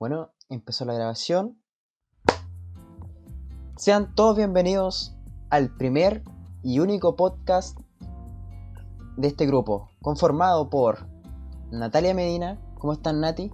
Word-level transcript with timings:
Bueno, 0.00 0.30
empezó 0.48 0.86
la 0.86 0.94
grabación. 0.94 1.60
Sean 3.76 4.14
todos 4.14 4.34
bienvenidos 4.34 5.14
al 5.50 5.76
primer 5.76 6.22
y 6.62 6.78
único 6.78 7.16
podcast 7.16 7.78
de 9.18 9.28
este 9.28 9.44
grupo, 9.44 9.90
conformado 10.00 10.70
por 10.70 11.06
Natalia 11.70 12.14
Medina. 12.14 12.58
¿Cómo 12.78 12.94
están, 12.94 13.20
Nati? 13.20 13.52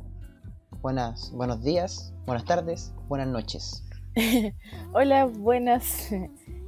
Buenas, 0.82 1.32
buenos 1.32 1.64
días, 1.64 2.14
buenas 2.26 2.44
tardes, 2.44 2.94
buenas 3.08 3.26
noches. 3.26 3.85
Hola, 4.92 5.26
buenas. 5.26 6.10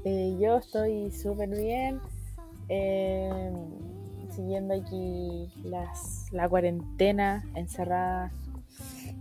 Eh, 0.05 0.39
yo 0.41 0.57
estoy 0.59 1.11
súper 1.11 1.51
bien. 1.51 2.01
eh, 2.69 3.53
siguiendo 4.31 4.73
aquí 4.75 5.53
las, 5.65 6.33
la 6.33 6.49
cuarentena, 6.49 7.45
encerrada, 7.57 8.33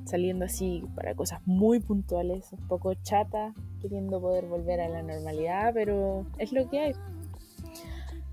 saliendo 0.07 0.45
así 0.45 0.83
para 0.95 1.15
cosas 1.15 1.41
muy 1.45 1.79
puntuales, 1.79 2.51
un 2.51 2.67
poco 2.67 2.93
chata, 2.95 3.53
queriendo 3.81 4.19
poder 4.19 4.45
volver 4.45 4.81
a 4.81 4.89
la 4.89 5.03
normalidad, 5.03 5.71
pero 5.73 6.25
es 6.37 6.51
lo 6.51 6.69
que 6.69 6.79
hay. 6.79 6.93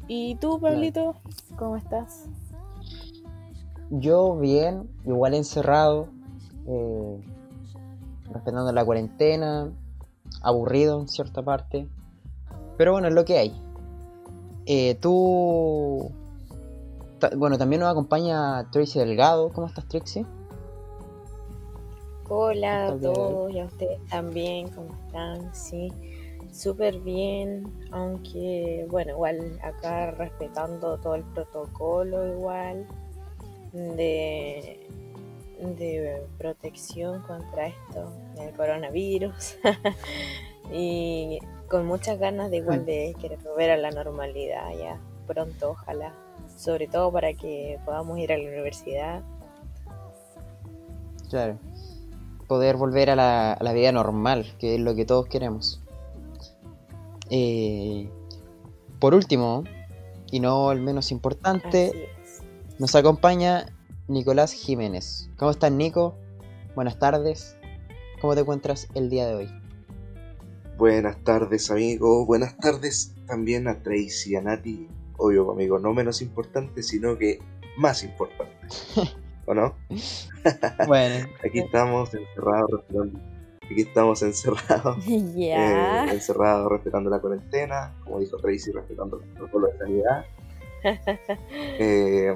¿Y 0.07 0.37
tú, 0.37 0.61
Pablito, 0.61 1.17
cómo 1.57 1.77
estás? 1.77 2.27
Yo 3.91 4.37
bien, 4.37 4.89
igual 5.05 5.35
encerrado, 5.35 6.09
eh, 6.67 7.21
respetando 8.33 8.73
la 8.73 8.85
cuarentena, 8.85 9.71
aburrido 10.43 11.01
en 11.01 11.09
cierta 11.09 11.43
parte, 11.43 11.89
pero 12.77 12.93
bueno, 12.93 13.09
es 13.09 13.15
lo 13.15 13.25
que 13.25 13.39
hay. 13.39 13.55
Eh, 14.67 14.97
tú, 15.01 16.11
bueno, 17.37 17.59
también 17.59 17.81
nos 17.81 17.91
acompaña 17.91 18.71
Tracy 18.71 18.99
Delgado. 18.99 19.51
¿Cómo 19.53 19.67
estás, 19.67 19.87
Trixie? 19.87 20.27
Hola 22.29 22.89
a 22.89 22.99
todos 22.99 23.53
y 23.53 23.61
a 23.61 23.67
ustedes 23.67 24.01
también, 24.09 24.69
¿cómo 24.69 24.89
están? 25.07 25.55
Sí, 25.55 25.93
súper 26.53 26.99
bien, 27.01 27.71
aunque 27.91 28.87
bueno, 28.89 29.13
igual 29.13 29.59
acá 29.63 30.11
respetando 30.13 30.97
todo 30.99 31.17
el 31.17 31.23
protocolo 31.23 32.27
igual 32.27 32.87
de, 33.73 34.89
de 35.61 36.27
protección 36.39 37.21
contra 37.23 37.67
esto 37.67 38.11
del 38.37 38.55
coronavirus 38.55 39.59
y 40.73 41.41
con 41.69 41.85
muchas 41.85 42.19
ganas 42.19 42.51
de 42.51 42.57
igual 42.59 42.87
de 42.87 43.15
querer 43.21 43.39
volver 43.41 43.71
a 43.71 43.77
la 43.77 43.91
normalidad 43.91 44.71
ya 44.79 44.99
pronto, 45.27 45.73
ojalá, 45.73 46.15
sobre 46.57 46.87
todo 46.87 47.13
para 47.13 47.35
que 47.35 47.79
podamos 47.85 48.19
ir 48.19 48.33
a 48.33 48.39
la 48.39 48.45
universidad. 48.45 49.23
Claro. 51.29 51.59
Poder 52.47 52.77
volver 52.77 53.11
a 53.11 53.17
la, 53.17 53.53
a 53.53 53.63
la 53.63 53.73
vida 53.73 53.93
normal, 53.93 54.55
que 54.59 54.75
es 54.75 54.81
lo 54.81 54.95
que 54.95 55.05
todos 55.05 55.27
queremos. 55.27 55.83
Eh, 57.31 58.11
por 58.99 59.15
último, 59.15 59.65
y 60.31 60.41
no 60.41 60.73
el 60.73 60.81
menos 60.81 61.11
importante, 61.11 62.11
nos 62.79 62.95
acompaña 62.95 63.67
Nicolás 64.09 64.53
Jiménez. 64.53 65.31
¿Cómo 65.37 65.51
estás, 65.51 65.73
Nico? 65.73 66.15
Buenas 66.75 66.99
tardes. 66.99 67.57
¿Cómo 68.21 68.35
te 68.35 68.41
encuentras 68.41 68.89
el 68.95 69.11
día 69.11 69.27
de 69.27 69.35
hoy? 69.35 69.49
Buenas 70.77 71.23
tardes, 71.23 71.71
amigo. 71.71 72.27
Buenas 72.27 72.57
tardes 72.59 73.15
también 73.27 73.69
a 73.69 73.83
Tracy 73.83 74.33
y 74.33 74.37
a 74.37 74.43
Nati. 74.43 74.89
Obvio, 75.17 75.53
amigo, 75.53 75.79
no 75.79 75.95
menos 75.95 76.21
importante, 76.21 76.83
sino 76.83 77.17
que 77.17 77.39
más 77.77 78.03
importante. 78.03 78.55
¿O 79.47 79.55
no? 79.55 79.75
Bueno, 80.87 81.27
Aquí 81.45 81.61
estamos 81.61 82.15
encerrados. 82.15 82.83
Aquí 83.65 83.81
estamos 83.81 84.23
encerrados. 84.23 85.05
ya. 85.35 86.07
eh, 86.07 86.13
encerrados 86.13 86.71
respetando 86.71 87.09
la 87.11 87.21
cuarentena, 87.21 87.95
como 88.05 88.21
dijo 88.21 88.37
Tracy, 88.39 88.73
respetando 88.73 89.19
el 89.21 89.29
protocolo 89.31 89.69
de 89.69 89.79
sanidad. 89.79 90.25
Eh, 91.79 92.35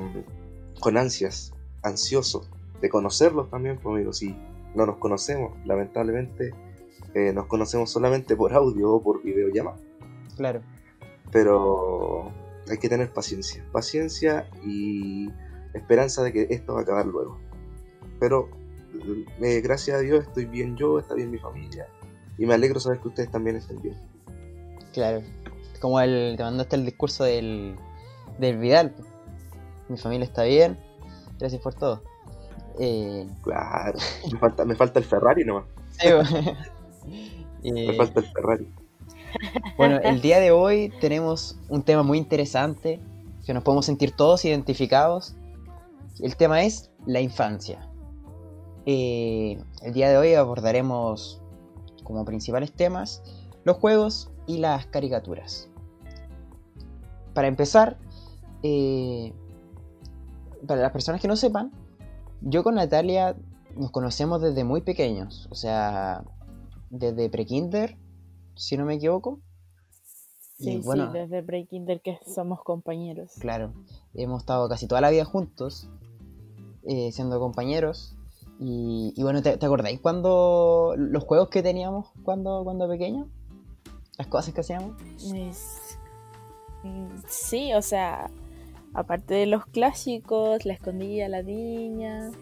con 0.80 0.96
ansias, 0.96 1.52
ansioso 1.82 2.48
de 2.80 2.88
conocerlos 2.88 3.50
también, 3.50 3.76
pues 3.76 3.94
amigos, 3.94 4.18
si 4.18 4.34
no 4.74 4.86
nos 4.86 4.96
conocemos, 4.96 5.52
lamentablemente 5.66 6.54
eh, 7.12 7.32
nos 7.34 7.44
conocemos 7.46 7.90
solamente 7.90 8.36
por 8.36 8.54
audio 8.54 8.94
o 8.94 9.02
por 9.02 9.22
videollamada. 9.22 9.76
claro. 10.34 10.62
pero 11.30 12.32
hay 12.70 12.78
que 12.78 12.88
tener 12.88 13.12
paciencia, 13.12 13.62
paciencia 13.70 14.48
y 14.64 15.28
esperanza 15.74 16.22
de 16.22 16.32
que 16.32 16.46
esto 16.50 16.74
va 16.74 16.80
a 16.80 16.82
acabar 16.82 17.06
luego. 17.06 17.38
Pero 18.20 18.48
eh, 19.42 19.60
gracias 19.60 19.96
a 19.98 20.00
Dios 20.00 20.24
estoy 20.26 20.46
bien 20.46 20.76
yo, 20.76 20.98
está 20.98 21.14
bien 21.14 21.30
mi 21.30 21.38
familia 21.38 21.86
y 22.38 22.46
me 22.46 22.54
alegro 22.54 22.80
saber 22.80 23.00
que 23.00 23.08
ustedes 23.08 23.30
también 23.30 23.56
estén 23.56 23.80
bien. 23.82 23.96
Claro. 24.92 25.22
Como 25.80 26.00
el, 26.00 26.34
te 26.36 26.42
mandaste 26.42 26.76
el 26.76 26.84
discurso 26.84 27.24
del, 27.24 27.76
del 28.38 28.58
Vidal. 28.58 28.94
Mi 29.88 29.96
familia 29.98 30.24
está 30.24 30.42
bien. 30.44 30.78
Gracias 31.38 31.60
por 31.62 31.74
todo. 31.74 32.02
Eh, 32.80 33.26
Claro, 33.42 33.98
me 34.32 34.38
falta, 34.38 34.64
me 34.64 34.74
falta 34.76 34.98
el 35.00 35.04
Ferrari 35.04 35.44
nomás, 35.44 35.64
sí, 36.00 36.08
po. 36.08 36.42
me 37.62 37.92
Eh, 37.92 37.96
falta 37.96 38.20
el 38.20 38.26
Ferrari. 38.26 38.68
bueno, 39.76 39.98
el 39.98 40.20
día 40.20 40.38
de 40.38 40.52
hoy 40.52 40.92
tenemos 41.00 41.58
un 41.68 41.82
tema 41.82 42.02
muy 42.04 42.18
interesante 42.18 43.00
que 43.44 43.52
nos 43.54 43.64
podemos 43.64 43.86
sentir 43.86 44.12
todos 44.12 44.44
identificados. 44.44 45.34
El 46.20 46.36
tema 46.36 46.62
es 46.62 46.90
la 47.06 47.20
infancia. 47.20 47.88
Eh, 48.86 49.62
el 49.82 49.92
día 49.92 50.08
de 50.08 50.16
hoy 50.16 50.34
abordaremos 50.34 51.42
como 52.02 52.24
principales 52.24 52.72
temas 52.72 53.22
los 53.64 53.76
juegos 53.76 54.30
y 54.46 54.58
las 54.58 54.86
caricaturas. 54.86 55.68
Para 57.34 57.48
empezar, 57.48 57.98
eh, 58.62 59.32
para 60.66 60.80
las 60.80 60.90
personas 60.90 61.20
que 61.20 61.28
no 61.28 61.36
sepan, 61.36 61.70
yo 62.40 62.64
con 62.64 62.76
Natalia 62.76 63.36
nos 63.76 63.90
conocemos 63.90 64.40
desde 64.40 64.64
muy 64.64 64.80
pequeños, 64.80 65.46
o 65.50 65.54
sea, 65.54 66.24
desde 66.90 67.28
prekinder, 67.28 67.96
si 68.54 68.76
no 68.76 68.84
me 68.84 68.94
equivoco. 68.94 69.40
Sí, 70.58 70.72
Y 70.72 70.78
bueno, 70.78 71.12
sí, 71.12 71.18
desde 71.18 71.42
Breaking 71.42 71.84
Del 71.86 72.00
que 72.00 72.18
somos 72.26 72.64
compañeros. 72.64 73.32
Claro, 73.38 73.72
hemos 74.14 74.40
estado 74.40 74.68
casi 74.68 74.88
toda 74.88 75.00
la 75.00 75.10
vida 75.10 75.24
juntos, 75.24 75.88
eh, 76.84 77.10
siendo 77.12 77.38
compañeros. 77.40 78.14
Y, 78.60 79.14
bueno, 79.22 79.40
¿te, 79.40 79.50
acordáis 79.50 80.00
cuando 80.00 80.94
los 80.96 81.22
juegos 81.22 81.48
que 81.48 81.62
teníamos 81.62 82.08
cuando, 82.24 82.64
cuando 82.64 82.88
pequeños? 82.88 83.28
Las 84.18 84.26
cosas 84.26 84.52
que 84.52 84.62
hacíamos. 84.62 85.00
Es- 85.32 85.98
mm, 86.82 87.08
Sí, 87.28 87.72
o 87.74 87.82
sea, 87.82 88.30
aparte 88.94 89.34
de 89.34 89.46
los 89.46 89.64
clásicos, 89.66 90.64
la 90.64 90.72
escondida, 90.72 91.28
la 91.28 91.42
niña, 91.42 92.32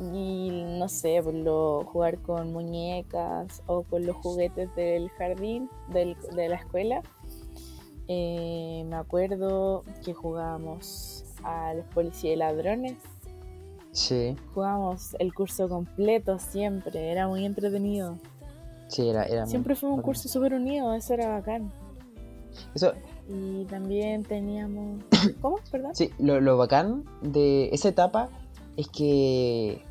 y 0.00 0.64
no 0.78 0.88
sé, 0.88 1.20
por 1.22 1.34
lo, 1.34 1.84
jugar 1.84 2.18
con 2.18 2.52
muñecas 2.52 3.62
o 3.66 3.82
con 3.84 4.04
los 4.04 4.16
juguetes 4.16 4.74
del 4.74 5.10
jardín, 5.10 5.70
del- 5.92 6.16
de 6.34 6.48
la 6.48 6.56
escuela. 6.56 7.02
Eh, 8.08 8.84
me 8.88 8.96
acuerdo 8.96 9.84
que 10.04 10.12
jugábamos 10.12 11.24
a 11.44 11.72
los 11.74 11.86
policías 11.86 12.34
y 12.34 12.36
ladrones. 12.36 12.96
Sí, 13.92 14.36
Jugábamos 14.54 15.14
el 15.18 15.34
curso 15.34 15.68
completo 15.68 16.38
siempre, 16.38 17.10
era 17.12 17.28
muy 17.28 17.44
entretenido. 17.44 18.18
sí, 18.88 19.08
era, 19.08 19.24
era 19.24 19.42
muy 19.42 19.50
Siempre 19.50 19.74
fue 19.76 19.90
un 19.90 19.96
bacán. 19.96 20.04
curso 20.06 20.28
súper 20.28 20.54
unido, 20.54 20.94
eso 20.94 21.12
era 21.14 21.28
bacán. 21.28 21.70
Eso, 22.74 22.92
Y 23.28 23.64
también 23.66 24.24
teníamos... 24.24 25.02
¿Cómo? 25.40 25.58
¿Perdón? 25.70 25.94
sí, 25.94 26.10
lo, 26.18 26.40
lo 26.40 26.56
bacán 26.56 27.04
de 27.22 27.68
esa 27.72 27.88
etapa 27.88 28.28
es 28.76 28.88
que 28.88 29.82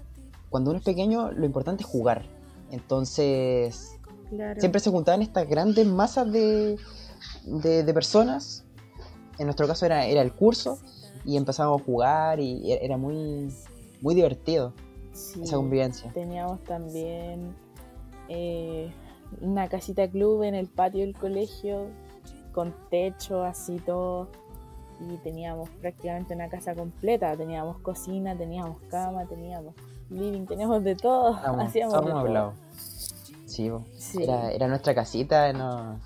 cuando 0.50 0.72
uno 0.72 0.80
es 0.80 0.86
pequeño, 0.86 1.32
lo 1.32 1.46
importante 1.46 1.84
es 1.84 1.90
jugar. 1.90 2.26
Entonces, 2.72 3.98
Claro. 4.30 4.60
siempre 4.60 4.80
se 4.80 4.90
juntaban 4.90 5.22
estas 5.22 5.48
grandes 5.48 5.86
masas 5.86 6.32
de, 6.32 6.78
de, 7.46 7.84
de 7.84 7.94
personas. 7.94 8.64
En 9.38 9.46
nuestro 9.46 9.68
caso 9.68 9.86
era, 9.86 10.06
era 10.06 10.22
el 10.22 10.32
curso 10.34 10.80
y 11.26 11.36
empezábamos 11.38 11.82
a 11.82 11.86
jugar 11.86 12.40
y 12.40 12.72
era, 12.72 12.82
era 12.86 12.98
muy, 12.98 13.50
muy 14.02 14.16
divertido 14.16 14.74
Sí, 15.14 15.42
esa 15.44 15.58
convivencia. 15.58 16.12
Teníamos 16.14 16.64
también 16.64 17.54
eh, 18.30 18.92
una 19.42 19.68
casita 19.68 20.08
club 20.10 20.44
en 20.44 20.56
el 20.56 20.68
patio 20.68 21.02
del 21.02 21.16
colegio 21.16 21.88
con 22.54 22.74
techo 22.90 23.44
así 23.44 23.78
todo 23.78 24.30
y 25.00 25.18
teníamos 25.18 25.70
prácticamente 25.82 26.34
una 26.34 26.50
casa 26.50 26.76
completa. 26.76 27.36
Teníamos 27.36 27.80
cocina, 27.80 28.38
teníamos 28.38 28.82
cama, 28.90 29.26
teníamos 29.26 29.74
living, 30.10 30.46
teníamos 30.46 30.84
de 30.84 30.96
todo. 30.96 31.36
Estábamos, 31.36 31.66
Hacíamos 31.68 31.94
de 31.94 32.00
estábamos 32.00 32.34
todo. 32.34 32.54
Sí. 33.46 33.72
Sí. 33.98 34.24
Era, 34.24 34.52
era 34.52 34.68
nuestra 34.68 34.96
casita, 34.96 35.52
no, 35.52 36.00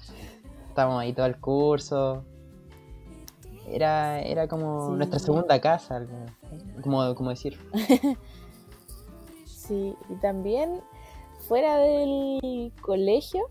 estábamos 0.68 1.02
ahí 1.02 1.14
todo 1.14 1.28
el 1.28 1.38
curso. 1.40 2.24
Era, 3.68 4.22
era 4.22 4.48
como 4.48 4.90
Sí. 4.92 4.94
nuestra 4.98 5.20
segunda 5.20 5.60
casa, 5.62 6.06
como, 6.82 7.14
como 7.16 7.30
decir. 7.32 7.58
Sí, 9.46 9.96
y 10.10 10.16
también 10.18 10.82
fuera 11.48 11.78
del 11.78 12.72
colegio, 12.82 13.48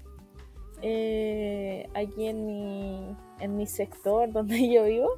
eh, 0.81 1.88
aquí 1.94 2.26
en 2.26 2.46
mi, 2.46 3.16
en 3.40 3.56
mi 3.56 3.66
sector 3.66 4.31
donde 4.31 4.56
yo 4.72 4.84
vivo, 4.84 5.11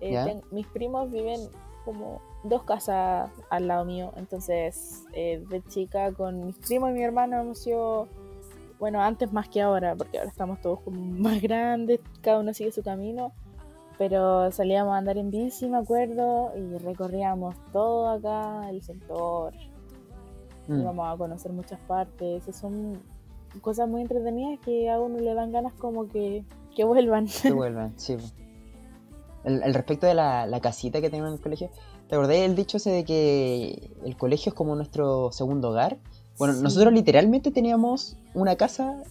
eh, 0.00 0.40
mis 0.52 0.66
primos 0.68 1.10
viven 1.10 1.40
como 1.84 2.20
dos 2.44 2.62
casas 2.62 3.30
al 3.50 3.66
lado 3.66 3.84
mío. 3.84 4.12
Entonces, 4.16 5.04
eh, 5.12 5.44
de 5.48 5.60
chica 5.64 6.12
con 6.12 6.46
mis 6.46 6.56
primos 6.58 6.90
y 6.90 6.92
mi 6.92 7.02
hermano 7.02 7.40
hemos 7.40 7.58
sido, 7.58 8.06
bueno, 8.78 9.02
antes 9.02 9.32
más 9.32 9.48
que 9.48 9.60
ahora, 9.60 9.96
porque 9.96 10.18
ahora 10.18 10.30
estamos 10.30 10.60
todos 10.60 10.80
como 10.82 11.00
más 11.00 11.40
grandes, 11.42 11.98
cada 12.20 12.38
uno 12.38 12.54
sigue 12.54 12.70
su 12.70 12.82
camino. 12.84 13.32
Pero 13.98 14.50
salíamos 14.52 14.94
a 14.94 14.98
andar 14.98 15.18
en 15.18 15.30
bici, 15.30 15.68
me 15.68 15.78
acuerdo, 15.78 16.52
y 16.56 16.78
recorríamos 16.78 17.56
todo 17.72 18.08
acá, 18.08 18.68
el 18.70 18.82
sector, 18.82 19.52
Mm, 20.68 20.80
íbamos 20.82 21.14
a 21.14 21.16
conocer 21.16 21.50
muchas 21.52 21.80
partes. 21.80 22.46
y 22.46 22.52
son 22.52 23.00
cosas 23.62 23.88
muy 23.88 24.02
entretenidas 24.02 24.60
que 24.62 24.90
a 24.90 25.00
uno 25.00 25.18
le 25.18 25.32
dan 25.32 25.50
ganas 25.50 25.72
como 25.72 26.06
que, 26.08 26.44
que 26.76 26.84
vuelvan. 26.84 27.26
que 27.42 27.52
vuelvan, 27.52 27.94
sí. 27.96 28.16
El, 29.44 29.62
el 29.62 29.72
respecto 29.72 30.06
de 30.06 30.12
la, 30.14 30.46
la 30.46 30.60
casita 30.60 31.00
que 31.00 31.08
teníamos 31.08 31.30
en 31.30 31.36
el 31.38 31.42
colegio, 31.42 31.70
¿te 32.08 32.14
acordás 32.14 32.36
del 32.36 32.54
dicho 32.54 32.76
ese 32.76 32.90
de 32.90 33.04
que 33.06 33.90
el 34.04 34.14
colegio 34.18 34.50
es 34.50 34.54
como 34.54 34.76
nuestro 34.76 35.32
segundo 35.32 35.70
hogar? 35.70 35.96
Bueno, 36.38 36.52
Sí. 36.54 36.62
nosotros 36.62 36.92
literalmente 36.92 37.50
teníamos 37.50 38.18
una 38.34 38.54
casa 38.56 39.02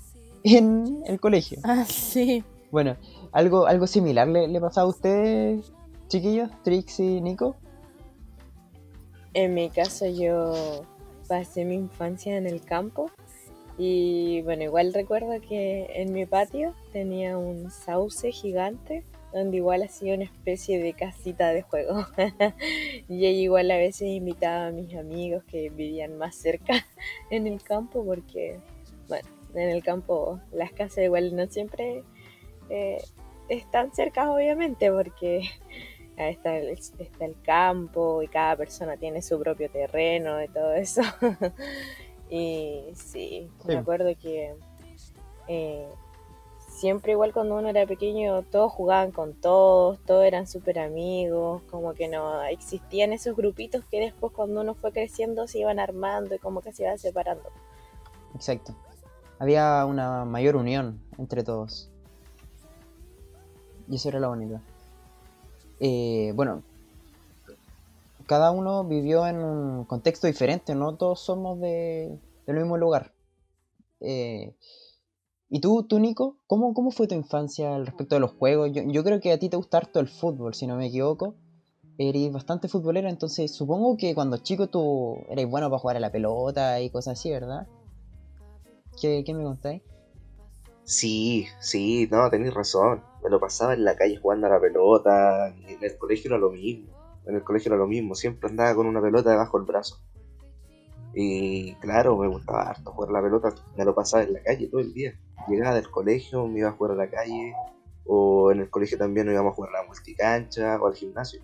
en 0.43 1.01
el 1.07 1.19
colegio. 1.19 1.59
Ah, 1.63 1.85
sí. 1.87 2.43
Bueno, 2.69 2.97
algo, 3.37 3.67
algo 3.67 3.85
similar 3.85 4.27
le, 4.27 4.47
le 4.47 4.59
pasaba 4.59 4.87
a 4.87 4.89
ustedes, 4.89 5.71
chiquillos, 6.07 6.49
Trixie, 6.63 7.21
Nico. 7.21 7.55
En 9.35 9.53
mi 9.53 9.69
caso 9.69 10.07
yo 10.07 10.83
pasé 11.27 11.63
mi 11.63 11.75
infancia 11.75 12.35
en 12.35 12.47
el 12.47 12.61
campo 12.61 13.11
y 13.77 14.41
bueno, 14.41 14.63
igual 14.63 14.91
recuerdo 14.91 15.39
que 15.39 15.87
en 15.93 16.13
mi 16.13 16.25
patio 16.25 16.73
tenía 16.91 17.37
un 17.37 17.69
sauce 17.69 18.31
gigante 18.31 19.05
donde 19.31 19.57
igual 19.57 19.83
hacía 19.83 20.15
una 20.15 20.23
especie 20.23 20.81
de 20.81 20.93
casita 20.93 21.49
de 21.49 21.61
juego. 21.61 22.07
y 23.07 23.23
ahí 23.23 23.41
igual 23.41 23.69
a 23.69 23.77
veces 23.77 24.07
invitaba 24.07 24.67
a 24.67 24.71
mis 24.71 24.95
amigos 24.95 25.43
que 25.43 25.69
vivían 25.69 26.17
más 26.17 26.35
cerca 26.35 26.73
en 27.29 27.45
el 27.45 27.61
campo 27.61 28.03
porque, 28.03 28.59
bueno, 29.07 29.29
en 29.53 29.69
el 29.69 29.83
campo 29.83 30.39
las 30.51 30.71
casas 30.71 31.03
igual 31.03 31.35
no 31.35 31.45
siempre 31.45 32.03
eh, 32.69 32.97
están 33.49 33.93
cerca 33.93 34.31
obviamente 34.31 34.91
porque 34.91 35.41
está 36.17 36.57
el, 36.57 36.69
está 36.69 37.25
el 37.25 37.39
campo 37.41 38.21
y 38.23 38.27
cada 38.27 38.55
persona 38.55 38.97
tiene 38.97 39.21
su 39.21 39.39
propio 39.39 39.69
terreno 39.69 40.41
y 40.43 40.47
todo 40.49 40.73
eso. 40.73 41.01
y 42.29 42.83
sí, 42.95 43.49
Sí. 43.61 43.67
me 43.67 43.77
acuerdo 43.77 44.09
que 44.21 44.55
eh, 45.47 45.87
siempre 46.67 47.13
igual 47.13 47.33
cuando 47.33 47.55
uno 47.57 47.69
era 47.69 47.85
pequeño 47.85 48.43
todos 48.43 48.71
jugaban 48.71 49.11
con 49.11 49.33
todos, 49.33 49.99
todos 50.05 50.25
eran 50.25 50.45
súper 50.47 50.79
amigos, 50.79 51.61
como 51.71 51.93
que 51.93 52.07
no 52.07 52.43
existían 52.43 53.13
esos 53.13 53.35
grupitos 53.35 53.83
que 53.85 53.99
después 53.99 54.33
cuando 54.33 54.61
uno 54.61 54.75
fue 54.75 54.91
creciendo 54.91 55.47
se 55.47 55.59
iban 55.59 55.79
armando 55.79 56.35
y 56.35 56.39
como 56.39 56.61
que 56.61 56.73
se 56.73 56.83
iban 56.83 56.99
separando. 56.99 57.49
Exacto. 58.35 58.75
Había 59.39 59.85
una 59.85 60.25
mayor 60.25 60.55
unión 60.55 60.99
entre 61.17 61.43
todos. 61.43 61.89
Y 63.89 63.95
eso 63.95 64.09
era 64.09 64.19
lo 64.19 64.29
bonito. 64.29 64.59
Eh, 65.79 66.31
bueno, 66.35 66.63
cada 68.25 68.51
uno 68.51 68.83
vivió 68.83 69.25
en 69.27 69.37
un 69.37 69.85
contexto 69.85 70.27
diferente, 70.27 70.75
no 70.75 70.95
todos 70.95 71.21
somos 71.21 71.59
de, 71.59 72.19
del 72.45 72.55
mismo 72.57 72.77
lugar. 72.77 73.13
Eh, 74.01 74.55
¿y 75.49 75.61
tú, 75.61 75.83
tú, 75.83 75.99
Nico? 75.99 76.37
¿Cómo, 76.47 76.73
¿Cómo 76.73 76.91
fue 76.91 77.07
tu 77.07 77.15
infancia 77.15 77.75
al 77.75 77.85
respecto 77.85 78.15
de 78.15 78.21
los 78.21 78.31
juegos? 78.31 78.71
Yo, 78.73 78.83
yo 78.85 79.03
creo 79.03 79.19
que 79.21 79.31
a 79.31 79.39
ti 79.39 79.49
te 79.49 79.57
gusta 79.57 79.77
harto 79.77 79.99
el 79.99 80.09
fútbol, 80.09 80.53
si 80.53 80.67
no 80.67 80.75
me 80.75 80.87
equivoco. 80.87 81.35
Eres 81.97 82.31
bastante 82.31 82.67
futbolero, 82.67 83.09
entonces 83.09 83.55
supongo 83.55 83.97
que 83.97 84.13
cuando 84.13 84.37
chico 84.37 84.67
tú 84.67 85.17
eres 85.29 85.49
bueno 85.49 85.67
para 85.69 85.79
jugar 85.79 85.97
a 85.97 85.99
la 85.99 86.11
pelota 86.11 86.79
y 86.79 86.91
cosas 86.91 87.17
así, 87.17 87.31
¿verdad? 87.31 87.67
¿Qué, 89.01 89.23
qué 89.25 89.33
me 89.33 89.43
contáis? 89.43 89.81
Sí, 90.83 91.47
sí, 91.59 92.07
no, 92.11 92.29
tenéis 92.29 92.53
razón. 92.53 93.01
Me 93.23 93.29
lo 93.29 93.39
pasaba 93.39 93.73
en 93.73 93.83
la 93.83 93.95
calle 93.95 94.17
jugando 94.17 94.47
a 94.47 94.51
la 94.51 94.59
pelota. 94.59 95.49
en 95.49 95.83
el 95.83 95.97
colegio 95.97 96.29
era 96.29 96.37
lo 96.37 96.51
mismo. 96.51 96.93
En 97.25 97.35
el 97.35 97.43
colegio 97.43 97.69
era 97.69 97.77
lo 97.77 97.87
mismo. 97.87 98.15
Siempre 98.15 98.49
andaba 98.49 98.73
con 98.75 98.87
una 98.87 99.01
pelota 99.01 99.31
debajo 99.31 99.57
del 99.57 99.67
brazo. 99.67 100.01
Y 101.13 101.73
claro, 101.75 102.17
me 102.17 102.27
gustaba 102.27 102.69
harto 102.69 102.91
jugar 102.91 103.11
la 103.11 103.21
pelota. 103.21 103.53
Me 103.75 103.85
lo 103.85 103.95
pasaba 103.95 104.23
en 104.23 104.33
la 104.33 104.43
calle 104.43 104.67
todo 104.67 104.81
el 104.81 104.93
día. 104.93 105.19
Llegaba 105.47 105.75
del 105.75 105.89
colegio, 105.89 106.47
me 106.47 106.59
iba 106.59 106.69
a 106.69 106.73
jugar 106.73 106.93
a 106.93 106.95
la 106.95 107.09
calle. 107.09 107.53
O 108.05 108.51
en 108.51 108.59
el 108.59 108.69
colegio 108.69 108.97
también 108.97 109.25
nos 109.25 109.33
íbamos 109.33 109.53
a 109.53 109.55
jugar 109.55 109.75
a 109.75 109.81
la 109.81 109.87
multicancha 109.87 110.79
o 110.79 110.87
al 110.87 110.95
gimnasio. 110.95 111.41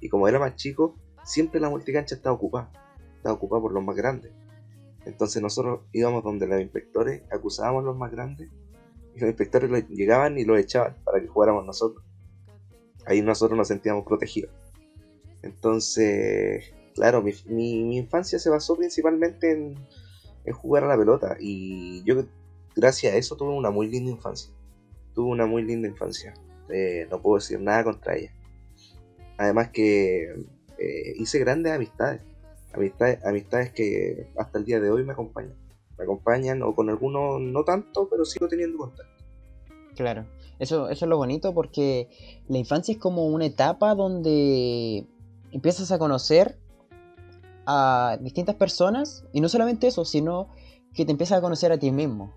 Y 0.00 0.08
como 0.08 0.28
era 0.28 0.38
más 0.38 0.54
chico, 0.56 0.94
siempre 1.24 1.60
la 1.60 1.68
multicancha 1.68 2.14
estaba 2.14 2.36
ocupada. 2.36 2.70
Estaba 3.16 3.34
ocupada 3.34 3.62
por 3.62 3.72
los 3.72 3.84
más 3.84 3.96
grandes. 3.96 4.32
Entonces 5.04 5.42
nosotros 5.42 5.80
íbamos 5.92 6.24
donde 6.24 6.46
los 6.46 6.60
inspectores 6.60 7.22
acusábamos 7.30 7.82
a 7.82 7.86
los 7.86 7.96
más 7.96 8.10
grandes 8.10 8.50
y 9.16 9.20
los 9.20 9.30
inspectores 9.30 9.88
llegaban 9.88 10.38
y 10.38 10.44
lo 10.44 10.56
echaban 10.56 10.94
para 11.04 11.20
que 11.20 11.26
jugáramos 11.26 11.64
nosotros. 11.64 12.04
Ahí 13.06 13.22
nosotros 13.22 13.56
nos 13.56 13.68
sentíamos 13.68 14.04
protegidos. 14.04 14.52
Entonces, 15.42 16.74
claro, 16.94 17.22
mi, 17.22 17.96
infancia 17.96 18.38
se 18.38 18.50
basó 18.50 18.76
principalmente 18.76 19.52
en, 19.52 19.74
en 20.44 20.54
jugar 20.54 20.84
a 20.84 20.88
la 20.88 20.98
pelota 20.98 21.36
y 21.40 22.02
yo 22.04 22.26
gracias 22.74 23.14
a 23.14 23.16
eso 23.16 23.36
tuve 23.36 23.54
una 23.54 23.70
muy 23.70 23.88
linda 23.88 24.10
infancia. 24.10 24.52
Tuve 25.14 25.30
una 25.30 25.46
muy 25.46 25.62
linda 25.62 25.88
infancia. 25.88 26.34
Eh, 26.68 27.06
no 27.10 27.22
puedo 27.22 27.36
decir 27.36 27.60
nada 27.60 27.84
contra 27.84 28.16
ella. 28.16 28.32
Además 29.38 29.70
que 29.70 30.24
eh, 30.78 31.12
hice 31.16 31.38
grandes 31.38 31.72
amistades. 31.72 32.20
Amistades, 32.74 33.24
amistades 33.24 33.70
que 33.70 34.28
hasta 34.36 34.58
el 34.58 34.66
día 34.66 34.78
de 34.78 34.90
hoy 34.90 35.04
me 35.04 35.12
acompañan. 35.12 35.54
Me 35.98 36.04
acompañan 36.04 36.62
o 36.62 36.74
con 36.74 36.90
algunos 36.90 37.40
no 37.40 37.64
tanto, 37.64 38.08
pero 38.08 38.24
sigo 38.24 38.48
teniendo 38.48 38.78
contacto. 38.78 39.24
Claro, 39.94 40.26
eso, 40.58 40.88
eso 40.88 41.04
es 41.04 41.08
lo 41.08 41.16
bonito 41.16 41.54
porque 41.54 42.08
la 42.48 42.58
infancia 42.58 42.92
es 42.92 42.98
como 42.98 43.26
una 43.26 43.46
etapa 43.46 43.94
donde 43.94 45.06
empiezas 45.52 45.90
a 45.90 45.98
conocer 45.98 46.58
a 47.66 48.18
distintas 48.20 48.54
personas 48.56 49.24
y 49.32 49.40
no 49.40 49.48
solamente 49.48 49.86
eso, 49.86 50.04
sino 50.04 50.48
que 50.94 51.04
te 51.04 51.12
empiezas 51.12 51.38
a 51.38 51.40
conocer 51.40 51.72
a 51.72 51.78
ti 51.78 51.90
mismo. 51.90 52.32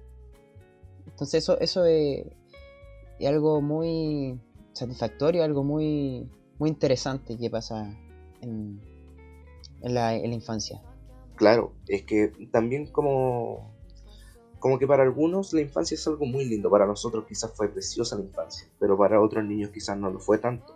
Entonces 1.06 1.44
eso, 1.44 1.60
eso 1.60 1.86
es, 1.86 2.26
es 3.20 3.28
algo 3.28 3.62
muy 3.62 4.40
satisfactorio, 4.74 5.44
algo 5.44 5.64
muy, 5.64 6.30
muy 6.58 6.70
interesante 6.70 7.38
que 7.38 7.50
pasa 7.50 7.94
en, 8.42 8.82
en 9.82 9.94
la, 9.94 10.16
en 10.16 10.30
la 10.30 10.36
infancia. 10.36 10.82
Claro, 11.40 11.72
es 11.88 12.04
que 12.04 12.34
también 12.52 12.88
como, 12.88 13.74
como 14.60 14.78
que 14.78 14.86
para 14.86 15.04
algunos 15.04 15.54
la 15.54 15.62
infancia 15.62 15.96
es 15.96 16.06
algo 16.06 16.26
muy 16.26 16.44
lindo, 16.44 16.70
para 16.70 16.86
nosotros 16.86 17.24
quizás 17.30 17.54
fue 17.56 17.70
preciosa 17.70 18.18
la 18.18 18.24
infancia, 18.24 18.68
pero 18.78 18.98
para 18.98 19.22
otros 19.22 19.46
niños 19.46 19.72
quizás 19.72 19.98
no 19.98 20.10
lo 20.10 20.20
fue 20.20 20.38
tanto. 20.40 20.76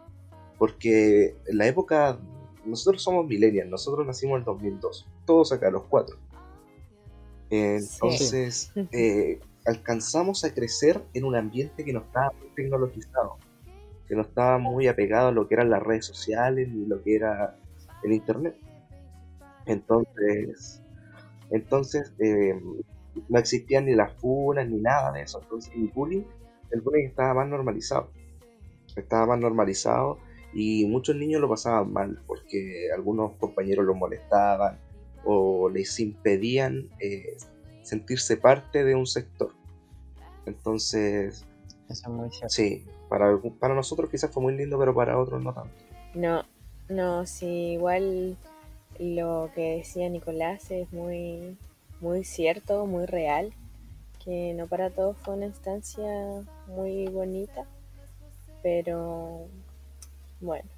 Porque 0.57 1.35
en 1.47 1.57
la 1.57 1.67
época, 1.67 2.17
nosotros 2.63 3.03
somos 3.03 3.27
millennials, 3.27 3.69
nosotros 3.69 4.07
nacimos 4.07 4.35
en 4.35 4.39
el 4.39 4.45
2002, 4.45 5.05
todos 5.25 5.51
acá, 5.51 5.69
los 5.69 5.83
cuatro. 5.83 6.15
Entonces, 7.49 8.71
eh, 8.93 9.41
alcanzamos 9.65 10.45
a 10.45 10.53
crecer 10.53 11.03
en 11.13 11.25
un 11.25 11.35
ambiente 11.35 11.83
que 11.83 11.91
no 11.91 11.99
estaba 11.99 12.31
muy 12.39 12.47
tecnologizado, 12.55 13.35
que 14.07 14.15
no 14.15 14.21
estaba 14.21 14.59
muy 14.59 14.87
apegado 14.87 15.27
a 15.27 15.31
lo 15.33 15.45
que 15.45 15.55
eran 15.55 15.69
las 15.69 15.83
redes 15.83 16.05
sociales 16.05 16.69
ni 16.69 16.85
lo 16.85 17.03
que 17.03 17.17
era 17.17 17.59
el 18.05 18.13
internet. 18.13 18.55
Entonces, 19.65 20.81
entonces 21.51 22.13
eh, 22.19 22.59
no 23.29 23.39
existían 23.39 23.85
ni 23.85 23.95
las 23.95 24.13
funas 24.13 24.67
ni 24.67 24.79
nada 24.79 25.11
de 25.11 25.21
eso. 25.21 25.39
Entonces, 25.41 25.71
el 25.75 25.87
bullying, 25.89 26.23
el 26.71 26.81
bullying 26.81 27.05
estaba 27.07 27.33
más 27.33 27.47
normalizado. 27.47 28.09
Estaba 28.95 29.27
más 29.27 29.39
normalizado 29.39 30.17
y 30.53 30.85
muchos 30.85 31.15
niños 31.15 31.41
lo 31.41 31.49
pasaban 31.49 31.91
mal 31.91 32.21
porque 32.27 32.89
algunos 32.95 33.33
compañeros 33.37 33.85
los 33.85 33.95
molestaban 33.95 34.77
o 35.25 35.69
les 35.69 35.99
impedían 35.99 36.89
eh, 36.99 37.37
sentirse 37.81 38.37
parte 38.37 38.83
de 38.83 38.95
un 38.95 39.07
sector. 39.07 39.51
Entonces, 40.45 41.45
Eso 41.89 42.03
es 42.03 42.07
muy 42.09 42.29
cierto. 42.29 42.49
sí, 42.49 42.85
para, 43.09 43.37
para 43.59 43.73
nosotros 43.73 44.09
quizás 44.11 44.31
fue 44.31 44.43
muy 44.43 44.55
lindo, 44.55 44.77
pero 44.77 44.93
para 44.93 45.17
otros 45.17 45.43
no 45.43 45.53
tanto. 45.53 45.73
No, 46.13 46.43
no, 46.89 47.25
sí, 47.25 47.73
igual 47.73 48.37
lo 48.99 49.51
que 49.55 49.77
decía 49.77 50.09
Nicolás 50.09 50.71
es 50.71 50.91
muy, 50.93 51.57
muy 52.01 52.23
cierto, 52.23 52.85
muy 52.85 53.05
real, 53.05 53.53
que 54.23 54.53
no 54.53 54.67
para 54.67 54.89
todos 54.89 55.17
fue 55.17 55.35
una 55.35 55.47
instancia 55.47 56.43
muy 56.67 57.07
bonita, 57.07 57.65
pero 58.61 59.47
bueno, 60.39 60.69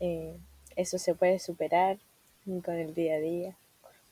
eh, 0.00 0.36
eso 0.76 0.98
se 0.98 1.14
puede 1.14 1.38
superar 1.38 1.98
con 2.64 2.74
el 2.74 2.94
día 2.94 3.14
a 3.14 3.20
día. 3.20 3.56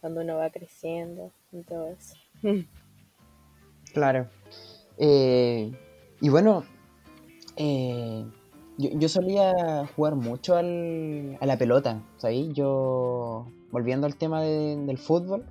cuando 0.00 0.22
uno 0.22 0.36
va 0.36 0.50
creciendo 0.50 1.30
y 1.52 1.62
todo 1.62 1.88
eso. 1.88 2.16
Claro. 3.92 4.26
Eh, 4.96 5.70
y 6.22 6.28
bueno, 6.30 6.64
eh, 7.56 8.24
yo, 8.78 8.90
yo 8.90 9.08
solía 9.08 9.86
jugar 9.94 10.16
mucho 10.16 10.56
al, 10.56 11.36
a 11.40 11.46
la 11.46 11.56
pelota, 11.58 12.02
¿sabes? 12.18 12.48
Yo, 12.52 13.46
volviendo 13.70 14.06
al 14.06 14.16
tema 14.16 14.42
de- 14.42 14.76
del 14.76 14.98
fútbol, 14.98 15.44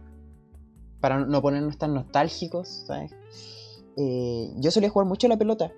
para 1.00 1.20
no 1.20 1.42
ponernos 1.42 1.78
tan 1.78 1.94
nostálgicos, 1.94 2.68
¿sabes? 2.88 3.12
Eh, 3.98 4.54
yo 4.58 4.72
solía 4.72 4.90
jugar 4.90 5.08
mucho 5.08 5.28
a 5.28 5.30
la 5.30 5.38
pelota. 5.38 5.72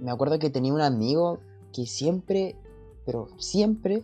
Me 0.00 0.10
acuerdo 0.10 0.38
que 0.38 0.50
tenía 0.50 0.72
un 0.72 0.80
amigo 0.80 1.38
que 1.72 1.86
siempre, 1.86 2.56
pero 3.04 3.28
siempre, 3.38 4.02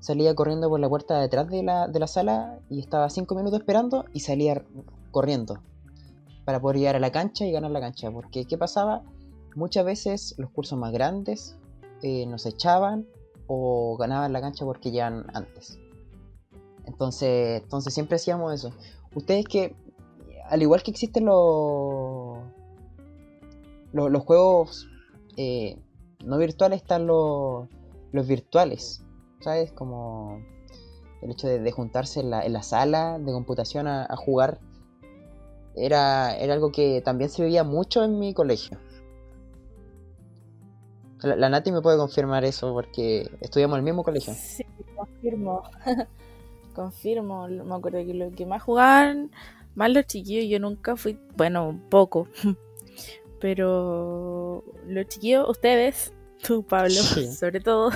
salía 0.00 0.34
corriendo 0.34 0.68
por 0.68 0.80
la 0.80 0.88
puerta 0.88 1.16
de 1.16 1.22
detrás 1.22 1.48
de 1.48 1.62
la, 1.62 1.88
de 1.88 1.98
la 1.98 2.06
sala 2.06 2.58
y 2.70 2.80
estaba 2.80 3.10
cinco 3.10 3.34
minutos 3.34 3.60
esperando 3.60 4.06
y 4.14 4.20
salía 4.20 4.64
corriendo 5.10 5.60
para 6.44 6.60
poder 6.60 6.78
llegar 6.78 6.96
a 6.96 7.00
la 7.00 7.12
cancha 7.12 7.44
y 7.44 7.52
ganar 7.52 7.70
la 7.70 7.80
cancha. 7.80 8.10
Porque, 8.10 8.46
¿qué 8.46 8.56
pasaba? 8.56 9.02
Muchas 9.54 9.84
veces 9.84 10.34
los 10.38 10.50
cursos 10.50 10.78
más 10.78 10.92
grandes 10.92 11.56
eh, 12.02 12.26
nos 12.26 12.46
echaban 12.46 13.06
o 13.46 13.96
ganaban 13.98 14.32
la 14.32 14.40
cancha 14.40 14.64
porque 14.64 14.90
llegan 14.90 15.26
antes. 15.34 15.78
Entonces, 16.86 17.62
entonces 17.62 17.92
siempre 17.94 18.16
hacíamos 18.16 18.52
eso. 18.52 18.72
Ustedes 19.14 19.44
que, 19.46 19.74
al 20.48 20.62
igual 20.62 20.82
que 20.82 20.90
existen 20.90 21.24
los, 21.26 22.38
los, 23.92 24.24
juegos 24.24 24.88
eh, 25.36 25.78
no 26.24 26.38
virtuales, 26.38 26.82
están 26.82 27.06
los, 27.06 27.68
los 28.12 28.26
virtuales. 28.26 29.02
¿Sabes? 29.40 29.72
Como 29.72 30.42
el 31.22 31.30
hecho 31.30 31.48
de, 31.48 31.70
juntarse 31.72 32.20
en 32.20 32.30
la, 32.30 32.44
en 32.44 32.52
la 32.52 32.62
sala 32.62 33.18
de 33.18 33.32
computación 33.32 33.86
a, 33.86 34.06
a 34.08 34.16
jugar 34.16 34.60
era, 35.74 36.36
era 36.36 36.54
algo 36.54 36.72
que 36.72 37.00
también 37.02 37.30
se 37.30 37.42
veía 37.42 37.64
mucho 37.64 38.04
en 38.04 38.18
mi 38.18 38.34
colegio. 38.34 38.78
La, 41.22 41.36
la 41.36 41.48
Nati 41.48 41.70
me 41.72 41.82
puede 41.82 41.96
confirmar 41.98 42.44
eso 42.44 42.72
porque 42.72 43.30
estudiamos 43.40 43.76
en 43.76 43.78
el 43.80 43.84
mismo 43.84 44.02
colegio. 44.04 44.32
Sí, 44.34 44.64
confirmo. 44.96 45.62
confirmo. 46.74 47.46
Me 47.48 47.74
acuerdo 47.74 47.98
que 47.98 48.14
lo 48.14 48.30
que 48.30 48.46
más 48.46 48.62
jugaban, 48.62 49.30
más 49.74 49.90
los 49.90 50.06
chiquillos, 50.06 50.46
yo 50.50 50.58
nunca 50.60 50.96
fui, 50.96 51.18
bueno, 51.36 51.78
poco. 51.90 52.26
Pero 53.40 54.64
los 54.86 55.06
chiquillos, 55.08 55.48
ustedes, 55.48 56.12
tú, 56.46 56.62
Pablo, 56.62 56.90
Sí. 56.90 57.30
sobre 57.32 57.60
todo, 57.60 57.90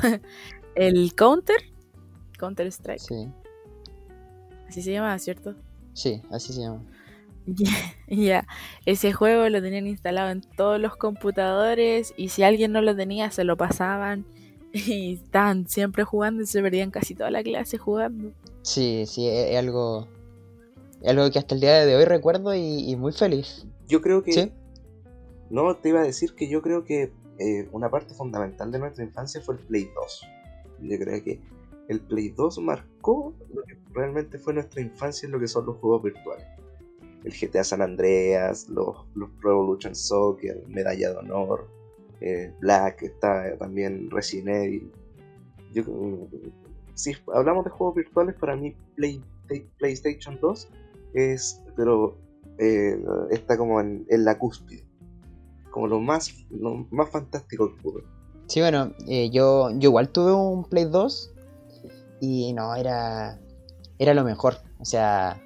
el 0.75 1.15
Counter, 1.15 1.57
Counter 2.39 2.67
Strike, 2.69 3.01
Sí, 3.01 3.29
así 4.69 4.83
se 4.83 4.93
llama, 4.93 5.19
¿cierto? 5.19 5.55
sí, 5.93 6.23
así 6.31 6.53
se 6.53 6.61
llama. 6.63 6.83
Ya, 8.09 8.47
ese 8.87 9.13
juego 9.13 9.49
lo 9.49 9.63
tenían 9.63 9.87
instalado 9.87 10.31
en 10.31 10.43
todos 10.43 10.81
los 10.81 10.97
computadores 10.97 12.15
y 12.17 12.29
si 12.29 12.43
alguien 12.43 12.73
no 12.73 12.83
lo 12.83 12.95
tenía 12.95 13.31
se 13.31 13.45
lo 13.45 13.57
pasaban 13.57 14.25
y 14.73 15.15
estaban 15.15 15.69
siempre 15.69 16.05
jugando 16.05 16.43
y 16.43 16.47
se 16.47 16.63
perdían 16.63 16.91
casi 16.91 17.15
toda 17.15 17.31
la 17.31 17.43
clase 17.43 17.79
jugando. 17.79 18.33
Sí, 18.63 19.05
sí, 19.07 19.29
es, 19.29 19.53
es 19.53 19.59
algo, 19.59 20.09
es 21.03 21.11
algo 21.11 21.31
que 21.31 21.39
hasta 21.39 21.55
el 21.55 21.61
día 21.61 21.85
de 21.85 21.97
hoy 21.97 22.05
recuerdo 22.05 22.55
y, 22.55 22.91
y 22.91 22.97
muy 22.97 23.13
feliz. 23.13 23.67
Yo 23.89 24.01
creo 24.01 24.23
que. 24.23 24.33
Sí, 24.33 24.53
No, 25.51 25.77
te 25.77 25.91
iba 25.91 26.01
a 26.01 26.05
decir 26.05 26.35
que 26.35 26.49
yo 26.49 26.63
creo 26.63 26.85
que 26.85 27.13
eh, 27.39 27.69
una 27.73 27.91
parte 27.91 28.15
fundamental 28.15 28.71
de 28.71 28.79
nuestra 28.79 29.05
infancia 29.05 29.41
fue 29.41 29.57
el 29.57 29.61
Play 29.61 29.91
2. 29.95 30.23
Yo 30.83 30.99
creo 30.99 31.23
que 31.23 31.41
el 31.89 32.01
Play 32.01 32.31
2 32.31 32.59
marcó 32.59 33.35
lo 33.53 33.63
que 33.63 33.79
realmente 33.93 34.39
fue 34.39 34.55
nuestra 34.55 34.81
infancia 34.81 35.27
en 35.27 35.33
lo 35.33 35.41
que 35.41 35.49
son 35.49 35.67
los 35.67 35.77
juegos 35.77 36.03
virtuales. 36.03 36.47
El 37.25 37.33
GTA 37.33 37.65
San 37.65 37.81
Andreas, 37.83 38.69
los, 38.69 38.97
los 39.15 39.31
Pro 39.41 39.53
Evolution 39.53 39.95
Soccer, 39.95 40.63
Medalla 40.69 41.11
de 41.11 41.17
Honor, 41.17 41.69
eh, 42.21 42.53
Black, 42.61 43.03
está 43.03 43.57
también 43.59 44.11
Resident 44.11 44.49
Evil. 44.49 44.93
Yo, 45.73 45.83
mm, 45.85 46.29
si 46.95 47.17
hablamos 47.35 47.65
de 47.65 47.71
juegos 47.71 47.97
virtuales, 47.97 48.35
para 48.37 48.57
mí 48.57 48.75
Play- 48.97 49.23
PlayStation 49.79 50.39
2 50.41 50.69
es, 51.15 51.63
pero 51.77 52.17
eh, 52.59 52.99
está 53.31 53.57
como 53.57 53.81
en, 53.81 54.07
la 54.09 54.39
cúspide 54.39 54.85
como 55.71 55.89
lo 55.89 56.01
más, 56.01 56.33
lo 56.51 56.87
más 56.93 57.11
fantástico 57.11 57.75
que 57.75 57.83
pudo. 57.83 58.01
sí, 58.47 58.61
bueno, 58.61 58.93
eh, 59.09 59.29
yo, 59.31 59.71
yo 59.73 59.89
igual 59.89 60.09
tuve 60.11 60.33
un 60.33 60.65
Play 60.65 60.85
2 60.85 61.35
y 62.21 62.53
no, 62.53 62.77
era, 62.77 63.41
era 63.99 64.15
lo 64.15 64.23
mejor. 64.23 64.55
O 64.79 64.85
sea, 64.85 65.43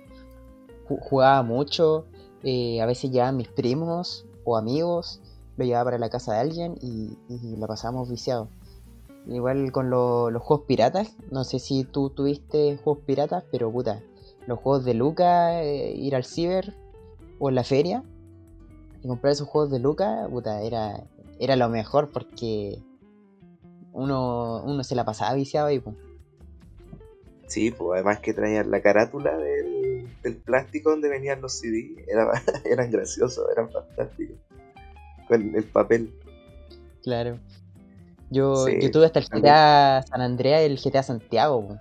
jugaba 0.97 1.43
mucho, 1.43 2.07
eh, 2.43 2.81
a 2.81 2.87
veces 2.87 3.11
llevaban 3.11 3.37
mis 3.37 3.49
primos 3.49 4.25
o 4.45 4.57
amigos, 4.57 5.21
lo 5.57 5.65
llevaba 5.65 5.85
para 5.85 5.99
la 5.99 6.09
casa 6.11 6.35
de 6.35 6.41
alguien 6.41 6.77
y, 6.81 7.19
y 7.29 7.57
la 7.57 7.67
pasábamos 7.67 8.09
viciados. 8.09 8.49
Igual 9.27 9.73
con 9.73 9.91
lo- 9.91 10.31
los 10.31 10.43
juegos 10.43 10.67
piratas, 10.67 11.15
no 11.31 11.45
sé 11.45 11.59
si 11.59 11.85
tú 11.85 12.11
tuviste 12.11 12.79
juegos 12.83 13.05
piratas, 13.05 13.45
pero 13.51 13.71
puta, 13.71 14.03
los 14.47 14.59
juegos 14.59 14.85
de 14.85 14.95
Luca, 14.95 15.63
eh, 15.63 15.93
ir 15.95 16.15
al 16.17 16.25
ciber 16.25 16.75
o 17.39 17.49
en 17.51 17.55
la 17.55 17.65
feria 17.65 18.03
y 19.03 19.09
comprar 19.09 19.33
esos 19.33 19.47
juegos 19.49 19.71
de 19.71 19.81
Luca, 19.81 20.27
puta, 20.31 20.63
era, 20.63 21.05
era 21.39 21.57
lo 21.57 21.69
mejor 21.69 22.11
porque 22.11 22.79
uno, 23.93 24.63
uno 24.65 24.83
se 24.85 24.95
la 24.95 25.05
pasaba 25.05 25.35
viciado 25.35 25.67
ahí, 25.67 25.81
pues. 25.81 25.97
Sí, 27.49 27.71
pues 27.71 27.97
además 27.97 28.21
que 28.21 28.33
traían 28.35 28.71
la 28.71 28.81
carátula 28.81 29.37
del, 29.37 29.88
del 30.23 30.37
plástico 30.37 30.91
donde 30.91 31.09
venían 31.09 31.41
los 31.41 31.59
CD, 31.59 32.05
era, 32.09 32.31
eran 32.65 32.91
graciosos, 32.91 33.45
eran 33.53 33.71
fantásticos. 33.71 34.37
Con 35.29 35.55
el 35.55 35.65
papel. 35.65 36.13
Claro. 37.03 37.39
Yo, 38.31 38.67
Sí, 38.67 38.79
yo 38.81 38.91
tuve 38.91 39.07
hasta 39.07 39.21
el. 39.21 39.27
GTA 39.27 40.03
San 40.03 40.21
Andreas 40.21 40.63
y 40.63 40.65
el 40.67 40.79
GTA 40.79 41.03
Santiago. 41.03 41.79